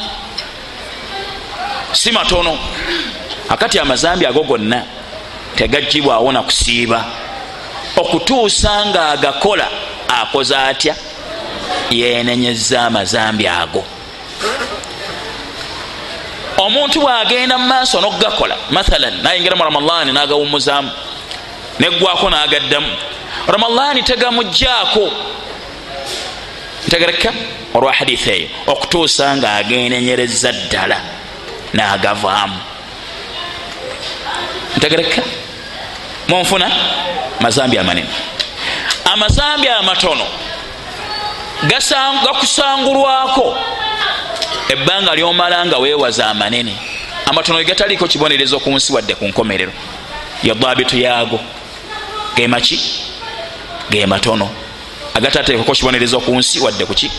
[1.92, 2.58] si matono
[3.48, 4.82] akati amazambi ago gonna
[5.56, 7.04] tegajibwawo nakusiiba
[7.96, 9.68] okutuusa nga agakola
[10.08, 10.94] akoze atya?
[11.90, 13.84] Yenenyeza amazambi ago.
[16.58, 20.90] Omuntu bwagenda mu maaso nokugakola mathalan nayingira mu ramadani nagawumuzaamu
[21.78, 22.92] neggwako nagaddamu
[23.46, 25.10] ramadani tegamugjaako
[26.86, 27.32] ntegereka
[27.74, 31.00] olwa haditha eyo okutuusa nga agenenyereza ddala
[31.72, 32.60] nagavaamu
[34.76, 35.22] ntegereka
[36.28, 36.70] munfuna
[37.40, 38.08] mazambi amanene.
[39.04, 40.26] Amazambi amatono
[42.24, 43.56] gakusangulwako
[44.68, 46.76] ebbanga lyomala nga weewaza amanene.
[47.26, 49.72] Amatono gataliiko kibonerezo ku nsi wadde ku nkomerero.
[50.42, 51.40] Yadabitu yaago.
[52.36, 52.80] Gemaki
[53.90, 54.50] ge matono.
[55.14, 57.10] Agatateekako kibonerezo ku nsi wadde kuki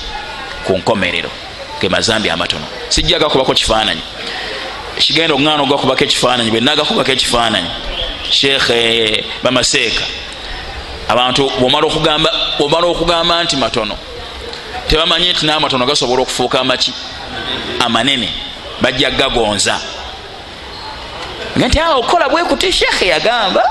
[0.66, 1.30] ku nkomerero.
[1.82, 2.66] Ge mazambi amatono.
[2.90, 4.02] Sijja gakubako kifaananyi
[5.00, 7.70] kigenda okuŋana ogakubako ekifaananyi bwenagakubako ekifaananyi
[8.30, 10.06] sheekhe bamaseeka
[11.10, 13.96] abantu bwomala okugamba nti matono
[14.88, 16.94] tebamanyi nti namatono gasobola okufuuka amaki
[17.80, 18.30] amanene
[18.82, 19.80] bajja gagonza.
[21.56, 23.64] Nti awo okola bwekuti sheekhe yagamba.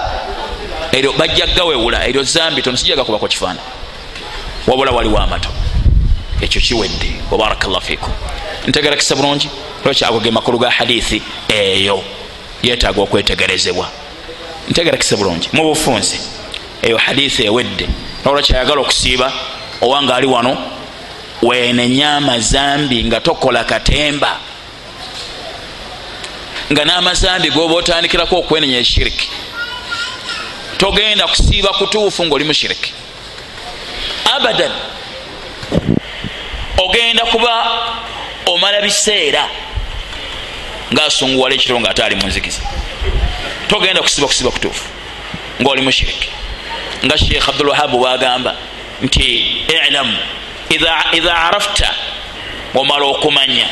[0.93, 3.61] Eryo bajja gawewula eryo zambi tono sijja gakubako kifaananyi.
[4.67, 5.49] Wabula waliwo amato
[6.41, 7.17] ekyo kiwedde.
[7.31, 8.13] Wabarakallah fikum
[8.67, 9.51] ntegerakisa bulungi
[9.87, 12.05] lwekyago ge makulu ga hadithi eyo?
[12.63, 13.89] Yetaaga okwetegerezebwa.
[14.69, 15.49] Ntegerakisa bulungi.
[15.53, 16.21] Mu bufunsi
[16.83, 17.89] eyo hadithi ewedde.
[18.25, 19.33] Nolwekyayagala okusiiba
[19.81, 20.59] owanga ali wano
[21.43, 24.41] wenenya amazambi nga tokola katemba.
[26.73, 29.29] Nga n'amazambi goba otandikirako okwenenya eshiriki
[30.79, 32.93] togenda kusiiba kutuufu ngaoli mushiriki
[34.37, 34.73] abadan
[36.79, 37.53] ogenda kuba
[38.47, 39.49] omala biseera
[40.93, 42.61] ngaasunguwala ekiro nga ate ali munzikiza
[43.69, 44.85] togenda kusiba kusiba kutuufu
[45.61, 46.31] ngaoli mushiriki
[47.05, 48.55] nga sheekh abdulwahabu bwagamba
[49.03, 49.25] nti
[49.89, 50.17] ilamu
[51.13, 51.95] idha arafta
[52.75, 53.69] omala okumanya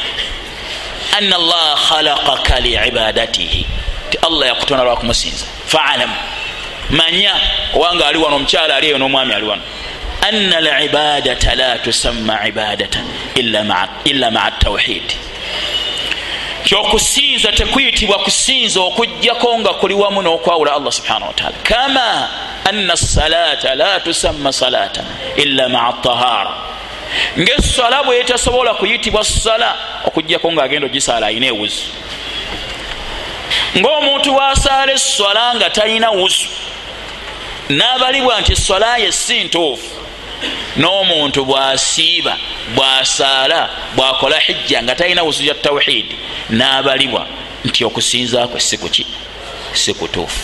[1.17, 3.67] ana allaha khalaqaka liibadatihi
[4.11, 6.11] ti allah yakutonda lwakumusinza faalam
[6.91, 7.35] manya
[7.75, 9.63] owanga ali wano omukyala ali eyo n'omwami ali wano.
[10.21, 15.24] Ana libadata la tusamma ibadatan illa maa tawhidi
[16.65, 22.29] kyokusinza tekuyitibwa kusinza okugjako nga kuli wamu n'okwawula allah subhanahu wataala kama
[22.65, 25.05] ana salata la tusamma salata
[25.37, 26.55] illa maa tahara
[27.39, 31.83] ngaesala bwetasobola kuyitibwa sala okugjako ngaagenda ogisaala ayina ewuzu.
[33.79, 36.49] Ngaomuntu wasaala eswala nga talina wuzu
[37.71, 40.04] n'abalibwa nti eswala ye si ntuufu
[40.77, 42.37] n'omuntu bwasiiba
[42.75, 46.17] bwasaala bwakola hijja nga talina wuzu ya tawhidi
[46.51, 47.27] n'abalibwa
[47.65, 49.07] nti okusinzakwe sikuki
[49.73, 50.41] sikutuufu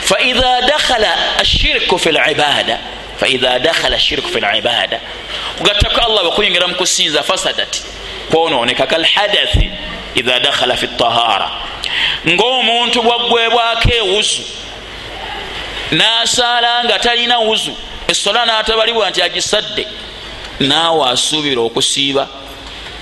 [0.00, 2.78] faidha dakhala ashirku fi libada
[3.20, 5.00] faidha dakhala shirku fi libada
[5.58, 7.82] kugattako allah bwekuyingira mukusinza fasadat
[8.30, 9.70] kwononeka kalhadathi
[10.14, 11.50] idha dakhala fi tahara
[12.28, 14.42] ngaomuntu bwaggwebwako ewuzu
[15.90, 17.76] nasaala nga talina wuzu
[18.16, 19.86] esola natabalibwa nti agisadde
[20.60, 22.28] naawe asuubira okusiiba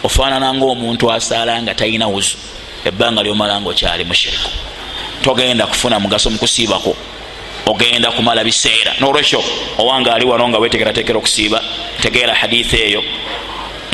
[0.02, 2.36] ofaanana ngaomuntu asaala nga talina wuzu.
[2.84, 4.50] Ebbanga lyomala nga okyali mushiriku.
[5.22, 6.96] Togenda kufuna mugaso mukusiibako
[7.66, 8.92] ogenda kumala biseera.
[9.00, 9.44] Nolwekyo
[9.78, 11.62] owanga ali wano nga wetegerategera okusiiba
[12.02, 13.02] tegeera hadithi eyo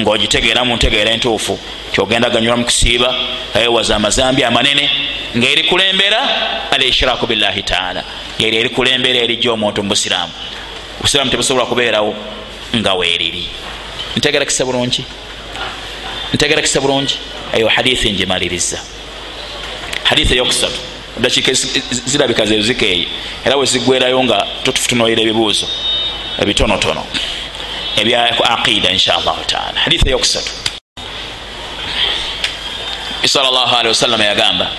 [0.00, 1.58] ngaogitegeera mu ntegeera entuufu
[1.92, 3.14] kyogenda ganyula mukusiiba
[3.54, 4.90] ayewaza amazambi amanene
[5.36, 6.20] ngaeri kulembera
[6.70, 8.02] al ishiraku billahi taala.
[8.38, 10.32] Eri eri kulembera erijja omuntu mubusiraamu
[11.00, 12.14] obusiraamu tebusobola kubeerawo
[12.76, 13.48] nga weeriri.
[14.16, 15.04] Ntegerakisa bulungi.
[16.34, 17.18] Ntegerakisa bulungi.
[17.52, 18.80] Eyo hadithi ngimaliriza.
[20.04, 20.80] Hadithi eyokusatu.
[21.18, 21.52] Dakiika
[22.06, 23.08] zirabika zezikeeyi
[23.44, 25.68] era wezigwerayo nga tutunoyera ebibuuzo
[26.38, 27.04] ebitonotono
[27.96, 28.20] ebya
[28.54, 29.80] aqida inshallahu taala.
[29.80, 30.52] Hadithi eyokusatu.
[33.26, 34.70] Salllah wasallama yagamba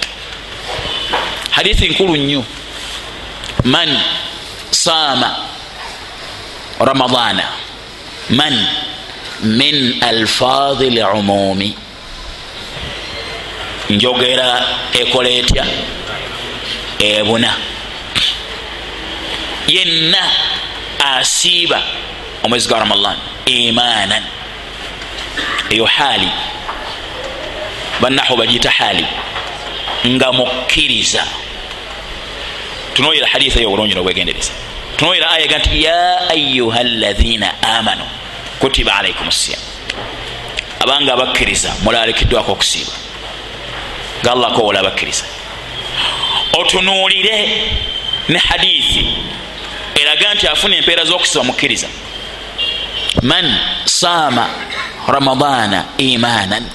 [1.52, 2.44] hadithi nkulu nnyo.
[3.64, 4.00] Man
[4.72, 5.51] saama
[6.86, 7.44] ramadana
[8.30, 8.68] man
[9.44, 11.76] min alfaadi lumumi
[13.90, 15.66] njogera ekola etya?
[17.00, 17.54] Ebuna.
[19.68, 20.18] Yenna
[21.00, 21.82] asiiba
[22.44, 23.18] omwezi gwa ramadan.
[23.46, 24.24] Imanan.
[25.70, 26.30] Eyo haali.
[28.02, 29.06] Banahu bagiyita haali.
[30.08, 31.24] Nga mukkiriza.
[32.94, 34.52] Tunoyera haditha eyo obulungi nobwegendereza
[35.02, 38.06] tunoyera ayaga nti ya ayuha llathina amanu
[38.60, 39.62] kutiba alaikum siyam.
[40.80, 42.92] Abanga abakkiriza mulalekeddwako okusiiba.
[44.22, 45.24] Nga allah akowola abakkiriza.
[46.54, 47.38] Otunuulire
[48.30, 49.08] ne hadithi
[50.02, 51.88] eraga nti afuna empeera z'okusiba mukkiriza.
[53.22, 54.50] Man saama
[55.08, 56.66] ramadana imanan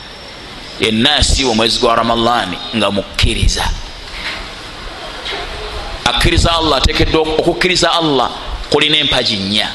[0.80, 3.70] yenna asiiba omwezi gwa ramadani nga mukkiriza
[6.06, 8.30] akkiriza allah atekedwa okukkiriza allah
[8.70, 9.68] kulina empaji nnya.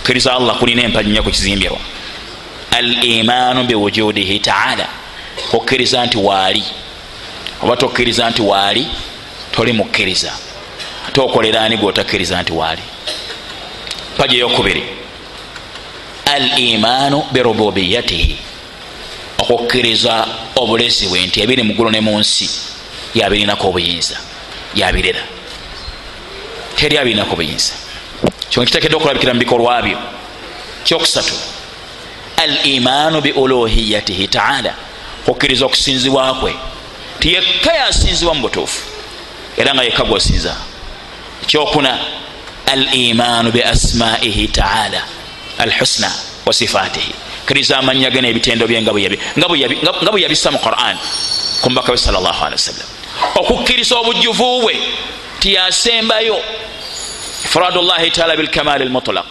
[0.00, 1.78] Okkiriza allah kulina empaji nnya kukizimbirwa
[2.70, 4.88] al imaanu biwujudihi taala.
[5.50, 6.64] Kukkiriza nti waali.
[7.62, 8.86] Oba tokkiriza nti waali
[9.52, 10.32] toli mukkiriza.
[11.08, 12.82] Ate okolerani gwotakkiriza nti waali?
[14.14, 14.84] Mpaji eyokubiri.
[16.24, 18.38] Al imaanu birububiyatihi
[19.38, 20.26] okukkiriza
[20.56, 22.50] obulezi bwe nti ebiri mugulu ne mu nsi
[23.14, 24.16] yabirinako obuyinza
[24.74, 25.22] yabirera.
[26.76, 27.74] Teri abirinako obuyinza
[28.50, 29.98] kyo kitekedde okulabikira mu bikolwa byo.
[30.84, 31.34] Kyokusatu
[32.36, 34.74] al imaanu biuluhiyatihi taala.
[35.26, 36.54] Okukkiriza okusinzibwakwe
[37.18, 38.80] nti yekka yasinzibwa mu butuufu
[39.56, 40.56] era nga yekka gwosinza.
[41.42, 41.98] Ekyokuna
[42.66, 45.02] al imaanu biasmaihi taala.
[45.58, 46.10] Alhusna
[46.46, 47.14] wasifatihi
[47.44, 50.96] kkiriza amanya ge nebitendo bye nga bwe yabissa mu quran
[51.62, 52.88] ku mubaka we salllah alihi wasallam
[53.34, 54.78] okukkiriza obujjuvu bwe
[55.40, 56.38] tiyasembayo.
[57.44, 59.26] Ifradu llahi taala bilkamali lmutlaq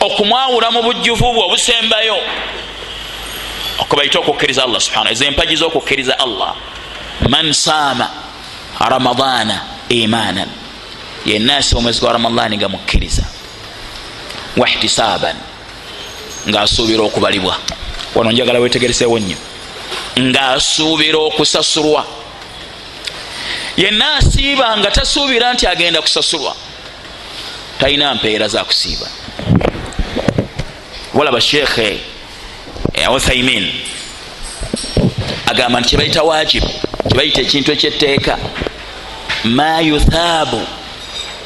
[0.00, 2.16] okumwawula mu bujjuvu bwe obusembayo.
[3.78, 6.54] Okubaita okukkiriza allah subhana ezo empaji zokukkiriza allah.
[7.28, 8.10] Man saama
[8.78, 10.48] ramadana imanan.
[11.26, 13.24] Yenna asiba omwezi gwa ramadani nga mukkiriza.
[14.56, 15.36] Wahtisaban
[16.48, 17.56] ngaasuubira okubalibwa.
[18.14, 19.36] Wano njagala wetegeresewo nnyo.
[20.18, 22.06] Ngaasuubira okusasulwa
[23.78, 26.54] yenna asiiba nga tasuubira nti agenda kusasulwa.
[27.80, 29.06] Talina mpeera zakusiiba
[31.14, 31.98] walaba sheekhe
[33.14, 33.72] uthaimin
[35.46, 36.68] agamba nti kyebaita wajibu
[37.08, 38.38] kyebaita ekintu ekyetteeka
[39.44, 40.60] ma yuthaabu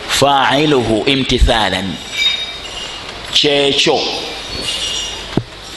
[0.09, 1.95] failuhu imtithalan.
[3.33, 4.01] Kyekyo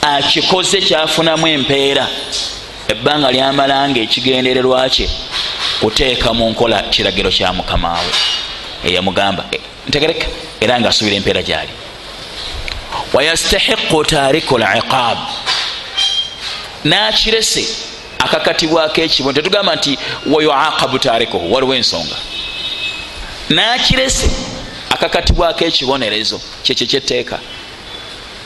[0.02, 2.06] akikoze kyafunamu empeera
[2.88, 5.08] ebbanga lyamala nga ekigendererwa kye
[5.80, 8.12] kuteeka mu nkola kiragiro kya mukamawe
[8.84, 9.44] eyamugamba
[9.88, 10.26] ntegereka
[10.60, 11.72] era nga asubira empeera gyali.
[13.12, 15.18] Wayastahiqu tariku liqab
[16.84, 17.64] nakirese
[18.18, 19.32] akakatibwako ekibo.
[19.32, 22.16] Tetugamba nti wayuaqabu tarikuhu waliwo ensonga.
[23.48, 24.30] Nakirese
[24.90, 27.38] akakatibwako ekibonerezo kyekyo kyetteeka.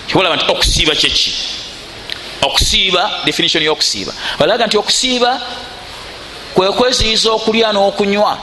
[0.06, 1.32] Kibolaba nti okusiiba kyeki
[2.42, 4.12] okusiiba definition yokusiiba.
[4.38, 5.40] Balaga nti okusiiba
[6.54, 8.38] kwekweziyiza okulya n'okunywa.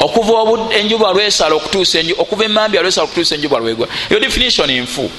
[0.00, 3.88] Okuva enjuba lwesala okutuusa okuva emambya lwesala okutuusa enjuba lwegwa.
[4.10, 5.10] Eyo definition nfu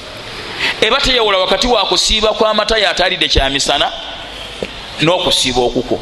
[0.80, 3.92] eba teyawula wakati wa kusiiba kwamata yatalidde kyamisana
[5.02, 6.00] n'okusiiba okukwo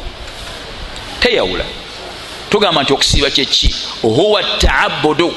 [1.19, 1.65] teyawula.
[2.49, 5.35] Tugamba nti okusiiba kyeki huwa taabudu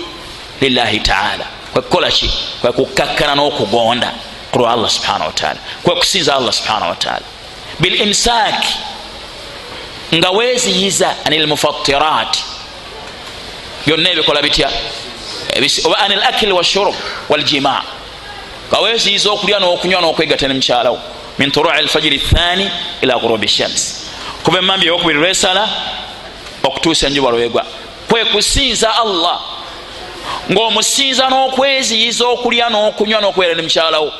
[0.60, 1.46] lillahi taala.
[1.72, 2.30] Kwekukola ki?
[2.60, 4.12] Kwekukakkana n'okugonda
[4.56, 7.24] kulwa allah subhana wataala kwekusinza allah subhana wataala
[7.80, 8.74] bilimsaaki
[10.16, 12.38] nga weziyiza anil mufattirat.
[13.86, 14.70] Byonna ebikola bitya?
[15.84, 16.94] Oba anil akili washurub
[17.28, 17.82] waljima
[18.68, 20.98] nga weziyiza okulya n'okunywa n'okwegata nemukyalawo
[21.38, 22.70] min turui alfajiri thani
[23.02, 24.06] ila gurubi shams.
[24.42, 25.68] Kuba emambi eyokubiri lwesala
[26.62, 27.64] okutuusa enjuba lwegwa.
[28.08, 29.40] Kwekusinza allah.
[30.50, 34.12] Ngaomusinza n'okweziyiza okulya n'okunywa n'okubeera nemukyalawo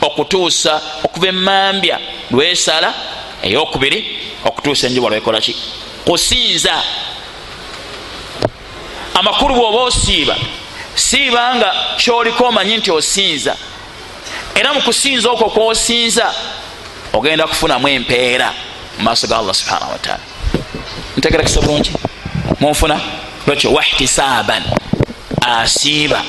[0.00, 1.98] okutuusa okuva emambya
[2.30, 2.94] lwesala
[3.42, 5.56] eyokubiri okutuusa enjuba lwekolaki.
[6.04, 6.82] Kusinza.
[9.14, 10.36] Amakulu bwoba osiiba
[10.94, 13.56] siiba nga kyoliko omanyi nti osinza.
[14.54, 16.34] Era mukusinza okwo kwosinza
[17.12, 18.52] ogenda kufunamu empeera
[18.98, 20.22] mu maaso ga allah subhanahu wataala
[21.16, 21.92] ntegerakisa bulungi?
[22.60, 23.00] Munfuna?
[23.46, 24.62] Lwekyo wahtisaban
[25.40, 26.24] asiiba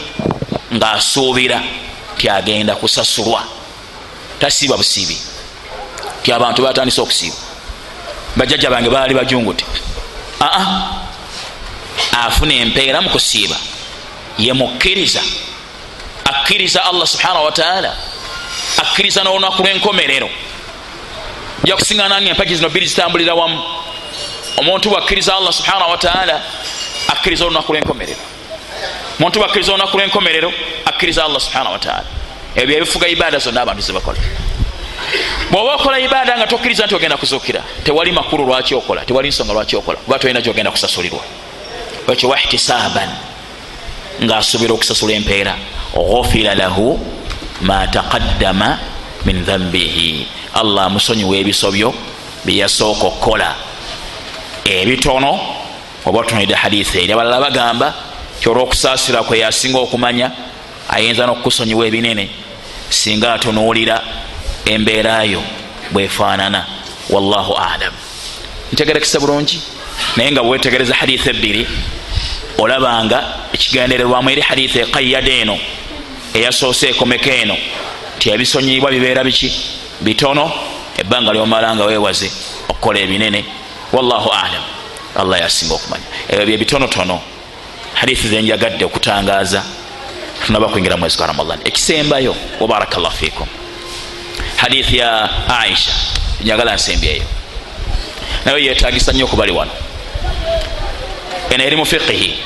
[0.73, 1.61] ngaasuubira
[2.17, 3.43] ti agenda kusasulwa.
[4.39, 5.17] Tasiiba busiibi
[6.23, 7.35] ti abantu batandise okusiiba?
[8.35, 9.65] Bajjajja bange baali bajunguti.
[10.41, 11.01] Aa
[12.11, 13.55] afuna empeera mukusiiba
[14.37, 15.21] yemukkiriza
[16.23, 17.95] akkiriza allah subhanahu wataala
[18.77, 20.29] akkiriza n'olunaku lwenkomerero.
[21.63, 23.63] Nja kusiŋana nga empagi zino bbiri zitambulira wamu.
[24.57, 26.41] Omuntu bwakkiriza allah subhanahu wataala
[27.07, 28.19] akkiriza olunaku lwenkomerero.
[29.19, 30.53] Omuntu bwakkiriza olunaku lwenkomerero
[30.85, 32.05] akkiriza allah subhanahu wataala
[32.55, 34.19] ebyo ebifuga ibaada zonna abantu zebakola
[35.51, 39.75] bwoba okola ibaada nga tokkiriza nti ogenda kuzuukira tewali makulu lwaki okola tewali nsonga lwaki
[39.75, 41.19] okola kuba tolina gyogenda kusasulirwa.
[42.07, 43.09] Ekyo wahtisaaban
[44.23, 45.55] ngaasuubira okusasula empeera
[45.93, 46.99] ghufira lahu
[47.61, 48.79] ma taqaddama
[49.25, 51.93] min dhambihi allah amusonyiwa ebisobyo
[52.45, 53.55] byeyasooka okukola.
[54.65, 55.39] Ebitono
[56.05, 57.93] oba otunulidde hadisi eri abalala bagamba
[58.41, 60.31] kyolwokusaasira kwe yasinga okumanya
[60.89, 62.29] ayinza nokukusonyiwa ebinene
[62.89, 64.01] singa atunuulira
[64.65, 65.43] embeerayo
[65.91, 66.65] bwefaanana
[67.09, 67.93] wallahu alam.
[68.73, 69.61] Ntegerekesa bulungi
[70.15, 71.67] naye nga bwetegereza hadisi ebbiri
[72.57, 75.59] olabanga ekigendererwamu eri hadisi ekayyada eno
[76.33, 77.57] eyasoose ekomeka eno.
[78.17, 79.51] Nti ebisonyibwa bibeera biki?
[80.01, 80.51] Bitono?
[80.97, 82.31] Ebbanga lyomala nga weewaze
[82.69, 83.45] okukola ebinene.
[83.91, 84.63] Wallahu alam.
[85.15, 86.05] Allah yasinga okumanya.
[86.29, 87.21] Ebyo byebitonotono
[87.93, 89.63] hadisi zenjagadde okutangaaza.
[90.45, 91.59] Tunaba kwingira mwezi gwa ramadan.
[91.65, 92.35] Ekisembayo.
[92.59, 93.47] Wabarakallahu fikum
[94.61, 95.91] hadithi ya aisha.
[96.41, 97.23] Njagala nsembyeyo
[98.45, 99.71] nayo yetagisa nnyo okubali wano.
[101.49, 102.37] Eno eri mu fiqihi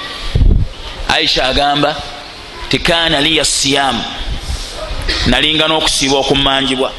[1.10, 1.96] aisha agamba
[2.70, 4.04] tikana liya siyamu
[5.26, 6.92] nalinga n'okusiiba okumanjibwa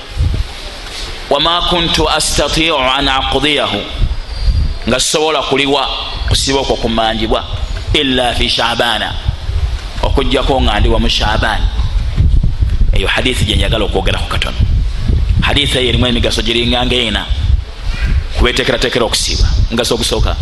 [1.30, 3.80] wama kuntu astatiu an aqdiyahu.
[4.88, 5.88] Nga sobola kuliwa
[6.28, 7.44] kusiiba okwo okumanjibwa
[7.92, 9.14] illa fi shabana.
[10.02, 11.66] Okujjako nga ndiwa mu shabani.
[12.92, 14.75] Eyo hadithi gyenjagala okwogeraku katono
[15.46, 17.26] hadithi eyo erimu emigaso giringanga ena
[18.38, 19.48] kubetekeratekera okusiiba.
[19.70, 20.36] Mugaso ogusooka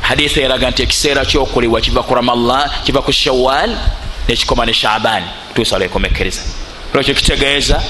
[0.00, 3.70] hadithi eraga nti ekiseera kyokuliwa kiva ku ramallah kiva ku shawal
[4.28, 5.22] nekikoma ne shaban
[5.54, 6.40] tuusa lwekomekereza
[6.92, 7.82] olwekyo kitegeeza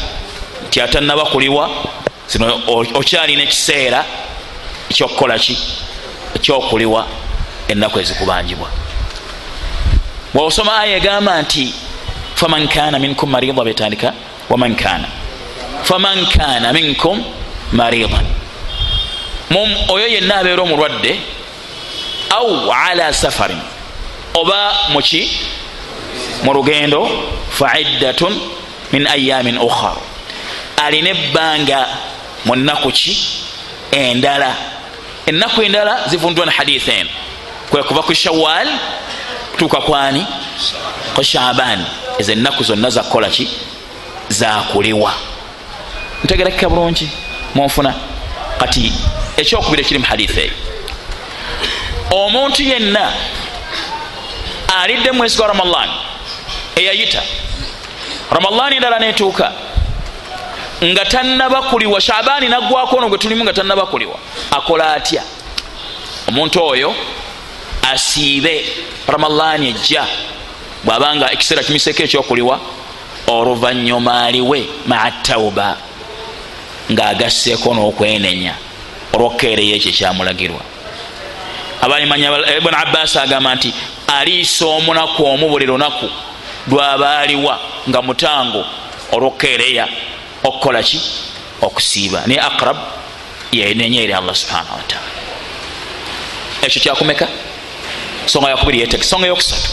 [0.68, 1.70] nti atanaba kuliwa
[2.28, 2.62] zino
[2.94, 4.04] okyalina ekiseera
[4.90, 5.58] ekyokukola ki?
[6.36, 7.06] Ekyokuliwa
[7.68, 8.68] ennaku ezikubanjibwa.
[10.34, 11.74] Bwosoma aya egamba nti
[12.34, 14.12] faman kana minkum marida betandika
[14.50, 15.17] waman kana
[15.84, 17.22] faman kana minkum
[17.72, 18.26] maridan.
[19.88, 21.18] Oyo yenna abeera omulwadde
[22.30, 23.58] au ala safarin.
[24.34, 25.30] Oba muki
[26.44, 27.08] mu lugendo
[27.50, 28.32] faiddatun
[28.92, 29.96] min ayamin ukhar
[30.76, 31.86] alina ebbanga
[32.46, 33.12] mu nnaku ki?
[33.92, 34.54] Endala.
[35.26, 37.10] Ennaku endala zivundwa na haditha eno
[37.70, 38.68] kwe kuva ku shawal
[39.52, 40.26] kutuuka kwani
[41.14, 41.84] ku shaban
[42.18, 43.48] ezo ennaku zonna zakukola ki?
[44.28, 45.12] Zakuliwa
[46.24, 47.10] ntegerakika bulungi
[47.54, 47.94] munfuna
[48.58, 48.92] kati
[49.36, 50.52] ekyokubiri ekiri mu haditha eyo
[52.10, 53.12] omuntu yenna
[54.82, 55.88] alidde mwezi gwa ramadan
[56.76, 57.22] eyayita.
[58.30, 59.52] Ramadan endala netuuka
[60.84, 64.18] nga tannabakuliwa shabaani naggwako ono gwe tulimu nga tannabakuliwa
[64.50, 65.22] akola atya?
[66.28, 66.94] Omuntu oyo
[67.92, 68.66] asiibe
[69.06, 70.06] ramadan ejja.
[70.84, 72.60] Bwabanga ekiseera kimiseko ekyokuliwa
[73.26, 75.76] oluvanyuma aliwe maa tauba
[76.92, 78.54] ngaagasseeko n'okwenenya
[79.12, 80.62] olwokukeereyo ekyo ekyamulagirwa.
[81.80, 82.28] Abamanya
[82.58, 83.72] ibuni abbas agamba nti
[84.06, 86.08] aliisa omunaku omu buli lunaku
[86.70, 88.64] lwabaaliwa nga mutango
[89.12, 89.88] olwokukeereya
[90.44, 91.00] okukola ki?
[91.60, 92.22] Okusiiba.
[92.26, 92.76] Naye akrab
[93.52, 95.10] yenenya eri allah subhanahu wataala
[96.62, 97.28] ekyo kyakumeka?
[98.26, 99.70] Songa yakubiri yeteke songa yokusatu.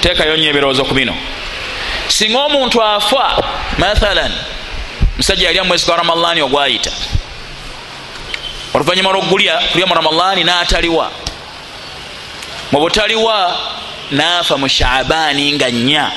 [0.00, 1.14] Teekayo nyo ebirowoozo ku bino.
[2.08, 3.42] Singa omuntu afa
[3.78, 4.32] mathalan
[5.16, 6.90] musajja yali amwezi gwa ramadani ogwayita.
[8.74, 11.10] Oluvanyuma lwokulya kulya mu ramadani nataliwa.
[12.72, 13.58] Mu butaliwa
[14.10, 16.12] naafa mu shabaani nga nnya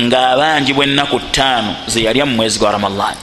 [0.00, 3.16] ngaabanjibwa ennaku ttaano zeyalya mu mwezi gwa ramadani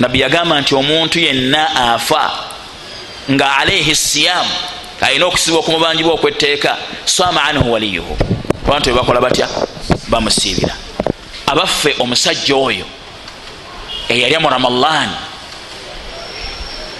[0.00, 2.30] nabbi yagamba nti omuntu yenna afa
[3.30, 4.50] nga alaihi siyamu
[5.00, 8.18] alina okusibwa okumubanjibwa okwetteeka swama anhu waliyuhu.
[8.66, 9.48] Abantu bebakola batya?
[10.08, 10.74] Bamusiibira.
[11.46, 12.84] Abaffe omusajja oyo
[14.10, 15.16] eyalya mu ramadani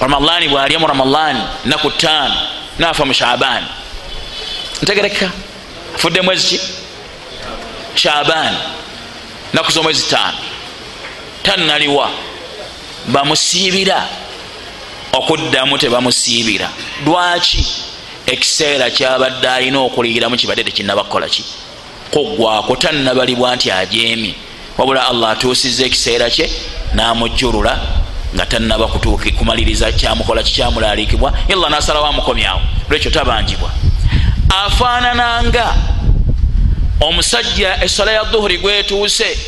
[0.01, 2.35] ramadani bwalya mu ramadani naku ttaano
[2.79, 3.67] nafa mu shabaani
[4.83, 5.31] ntegereka
[5.95, 6.61] afudde mwezi ki
[7.95, 8.59] shabaani
[9.53, 10.39] naku z'omwezi ttaano
[11.43, 12.11] tannaliwa
[13.07, 14.09] bamusiibira
[15.13, 16.71] okuddamu tebamusiibira
[17.07, 17.67] lwaki
[18.27, 21.45] ekiseera kyabadde alina okuliiramu kibadde tekinnabakukola ki
[22.11, 24.35] kuggwako tannabalibwa nti ajeemi
[24.79, 26.51] wabula allah atuusiza ekiseera kye
[26.95, 27.81] namujjulula
[28.35, 28.87] nga tannaba
[29.39, 33.71] kumaliriza kyamukola kikyamulalikibwa illa nasalawo amukomyawo lwekyo tabanjibwa
[34.64, 35.75] afaanananga
[37.01, 39.39] omusajja esala ya duhuri gwetuuse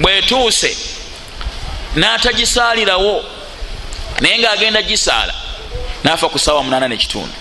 [0.00, 0.76] bwetuuse
[1.96, 3.24] n'atagisalirawo
[4.20, 5.34] naye ngaagenda gisaala
[6.04, 7.34] nafa ku sawa munana nekitundu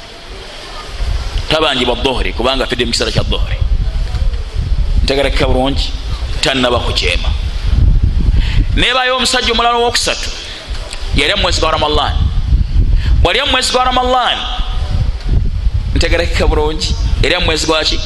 [1.49, 3.55] tabanjibwa dhuhuri kubanga fidde mukiseera kya dhuhuri.
[5.03, 5.91] Ntegerekeka bulungi
[6.45, 7.29] tanaba kukyema
[8.75, 10.29] nebayo omusajja omulala owokusatu
[11.15, 12.13] yali amwezi gwa ramadan
[13.21, 14.37] bwali amwezi gwa ramadan
[15.95, 17.99] ntegerekeka bulungi yali amwezi gwaki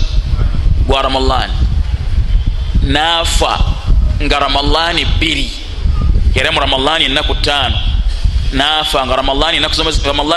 [0.87, 1.49] gwa ramadan
[2.81, 3.59] naafa
[4.23, 5.51] nga ramadani bbiri
[6.35, 7.77] yali mu ramadani enaku ttaano.
[8.51, 9.59] Naafa nga ramadani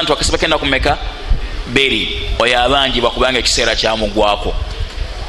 [0.06, 0.98] twakasibako enaku meka
[1.66, 2.30] bbiri.
[2.38, 4.54] Oyo abanjibwa kubanga ekiseera kyamugwako.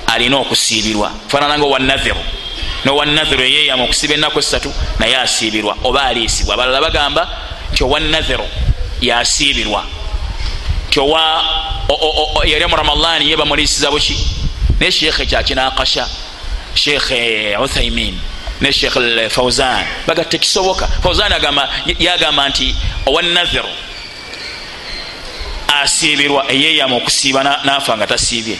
[0.08, 1.12] Alina okusiibirwa.
[1.28, 2.20] Faanananga owanathiru
[2.86, 5.78] nowanathiru eyeyama okusiba enaku esatu naye asiibirwa.
[5.84, 6.54] Oba aliisibwa.
[6.54, 7.30] Abalala bagamba
[7.72, 8.48] nti owanathiru
[9.02, 9.86] yasiibirwa
[10.88, 11.44] nti owa
[12.46, 14.18] yali mu ramadani ye bamuliisiza buki?
[14.80, 16.08] Naye sheekhe kyakinakasha
[16.76, 17.12] sheekh
[17.62, 18.20] uthaimin
[18.62, 21.32] ne sheekh fauzan baga tekisoboka fauzan
[22.00, 22.76] yagamba nti
[23.06, 23.70] owanathiru
[25.82, 28.58] asiibirwa eyeyama okusiiba nafa nga tasiibye.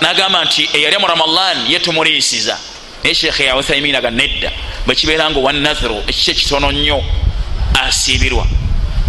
[0.00, 2.58] Nagamba nti eyali mu ramadan ye tumuliisiza
[3.04, 4.50] naye sheekh ya uthaimin aga nedda.
[4.86, 7.04] Bwekibeera nga owanathiru ekiki ekitono nnyo
[7.84, 8.46] asiibirwa.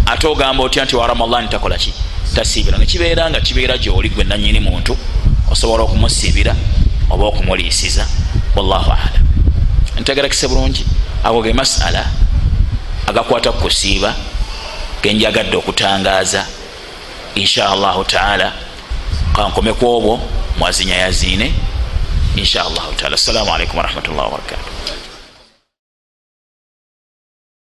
[0.06, 1.92] Ate ogamba otya nti wa ramadan takolaki
[2.34, 4.96] tasiibira nekibeera nga kibeera gyoli gwe nanyini muntu
[5.50, 6.54] osobola okumusiibira
[7.10, 8.06] oba okumuliisiza
[8.56, 9.24] wallahu alam.
[10.00, 10.84] Ntegerekese bulungi
[11.24, 12.04] ago ge masala
[13.06, 14.14] agakwata ku kusiiba
[15.02, 16.46] genjagadde okutangaaza.
[17.34, 18.52] Insha allahu taala
[19.32, 20.20] kankome ku obwo
[20.58, 21.52] mwazinya yaziine
[22.38, 23.14] insha allahu taala.
[23.14, 24.75] Assalamu alaikum warahmatullahi wabarakatuh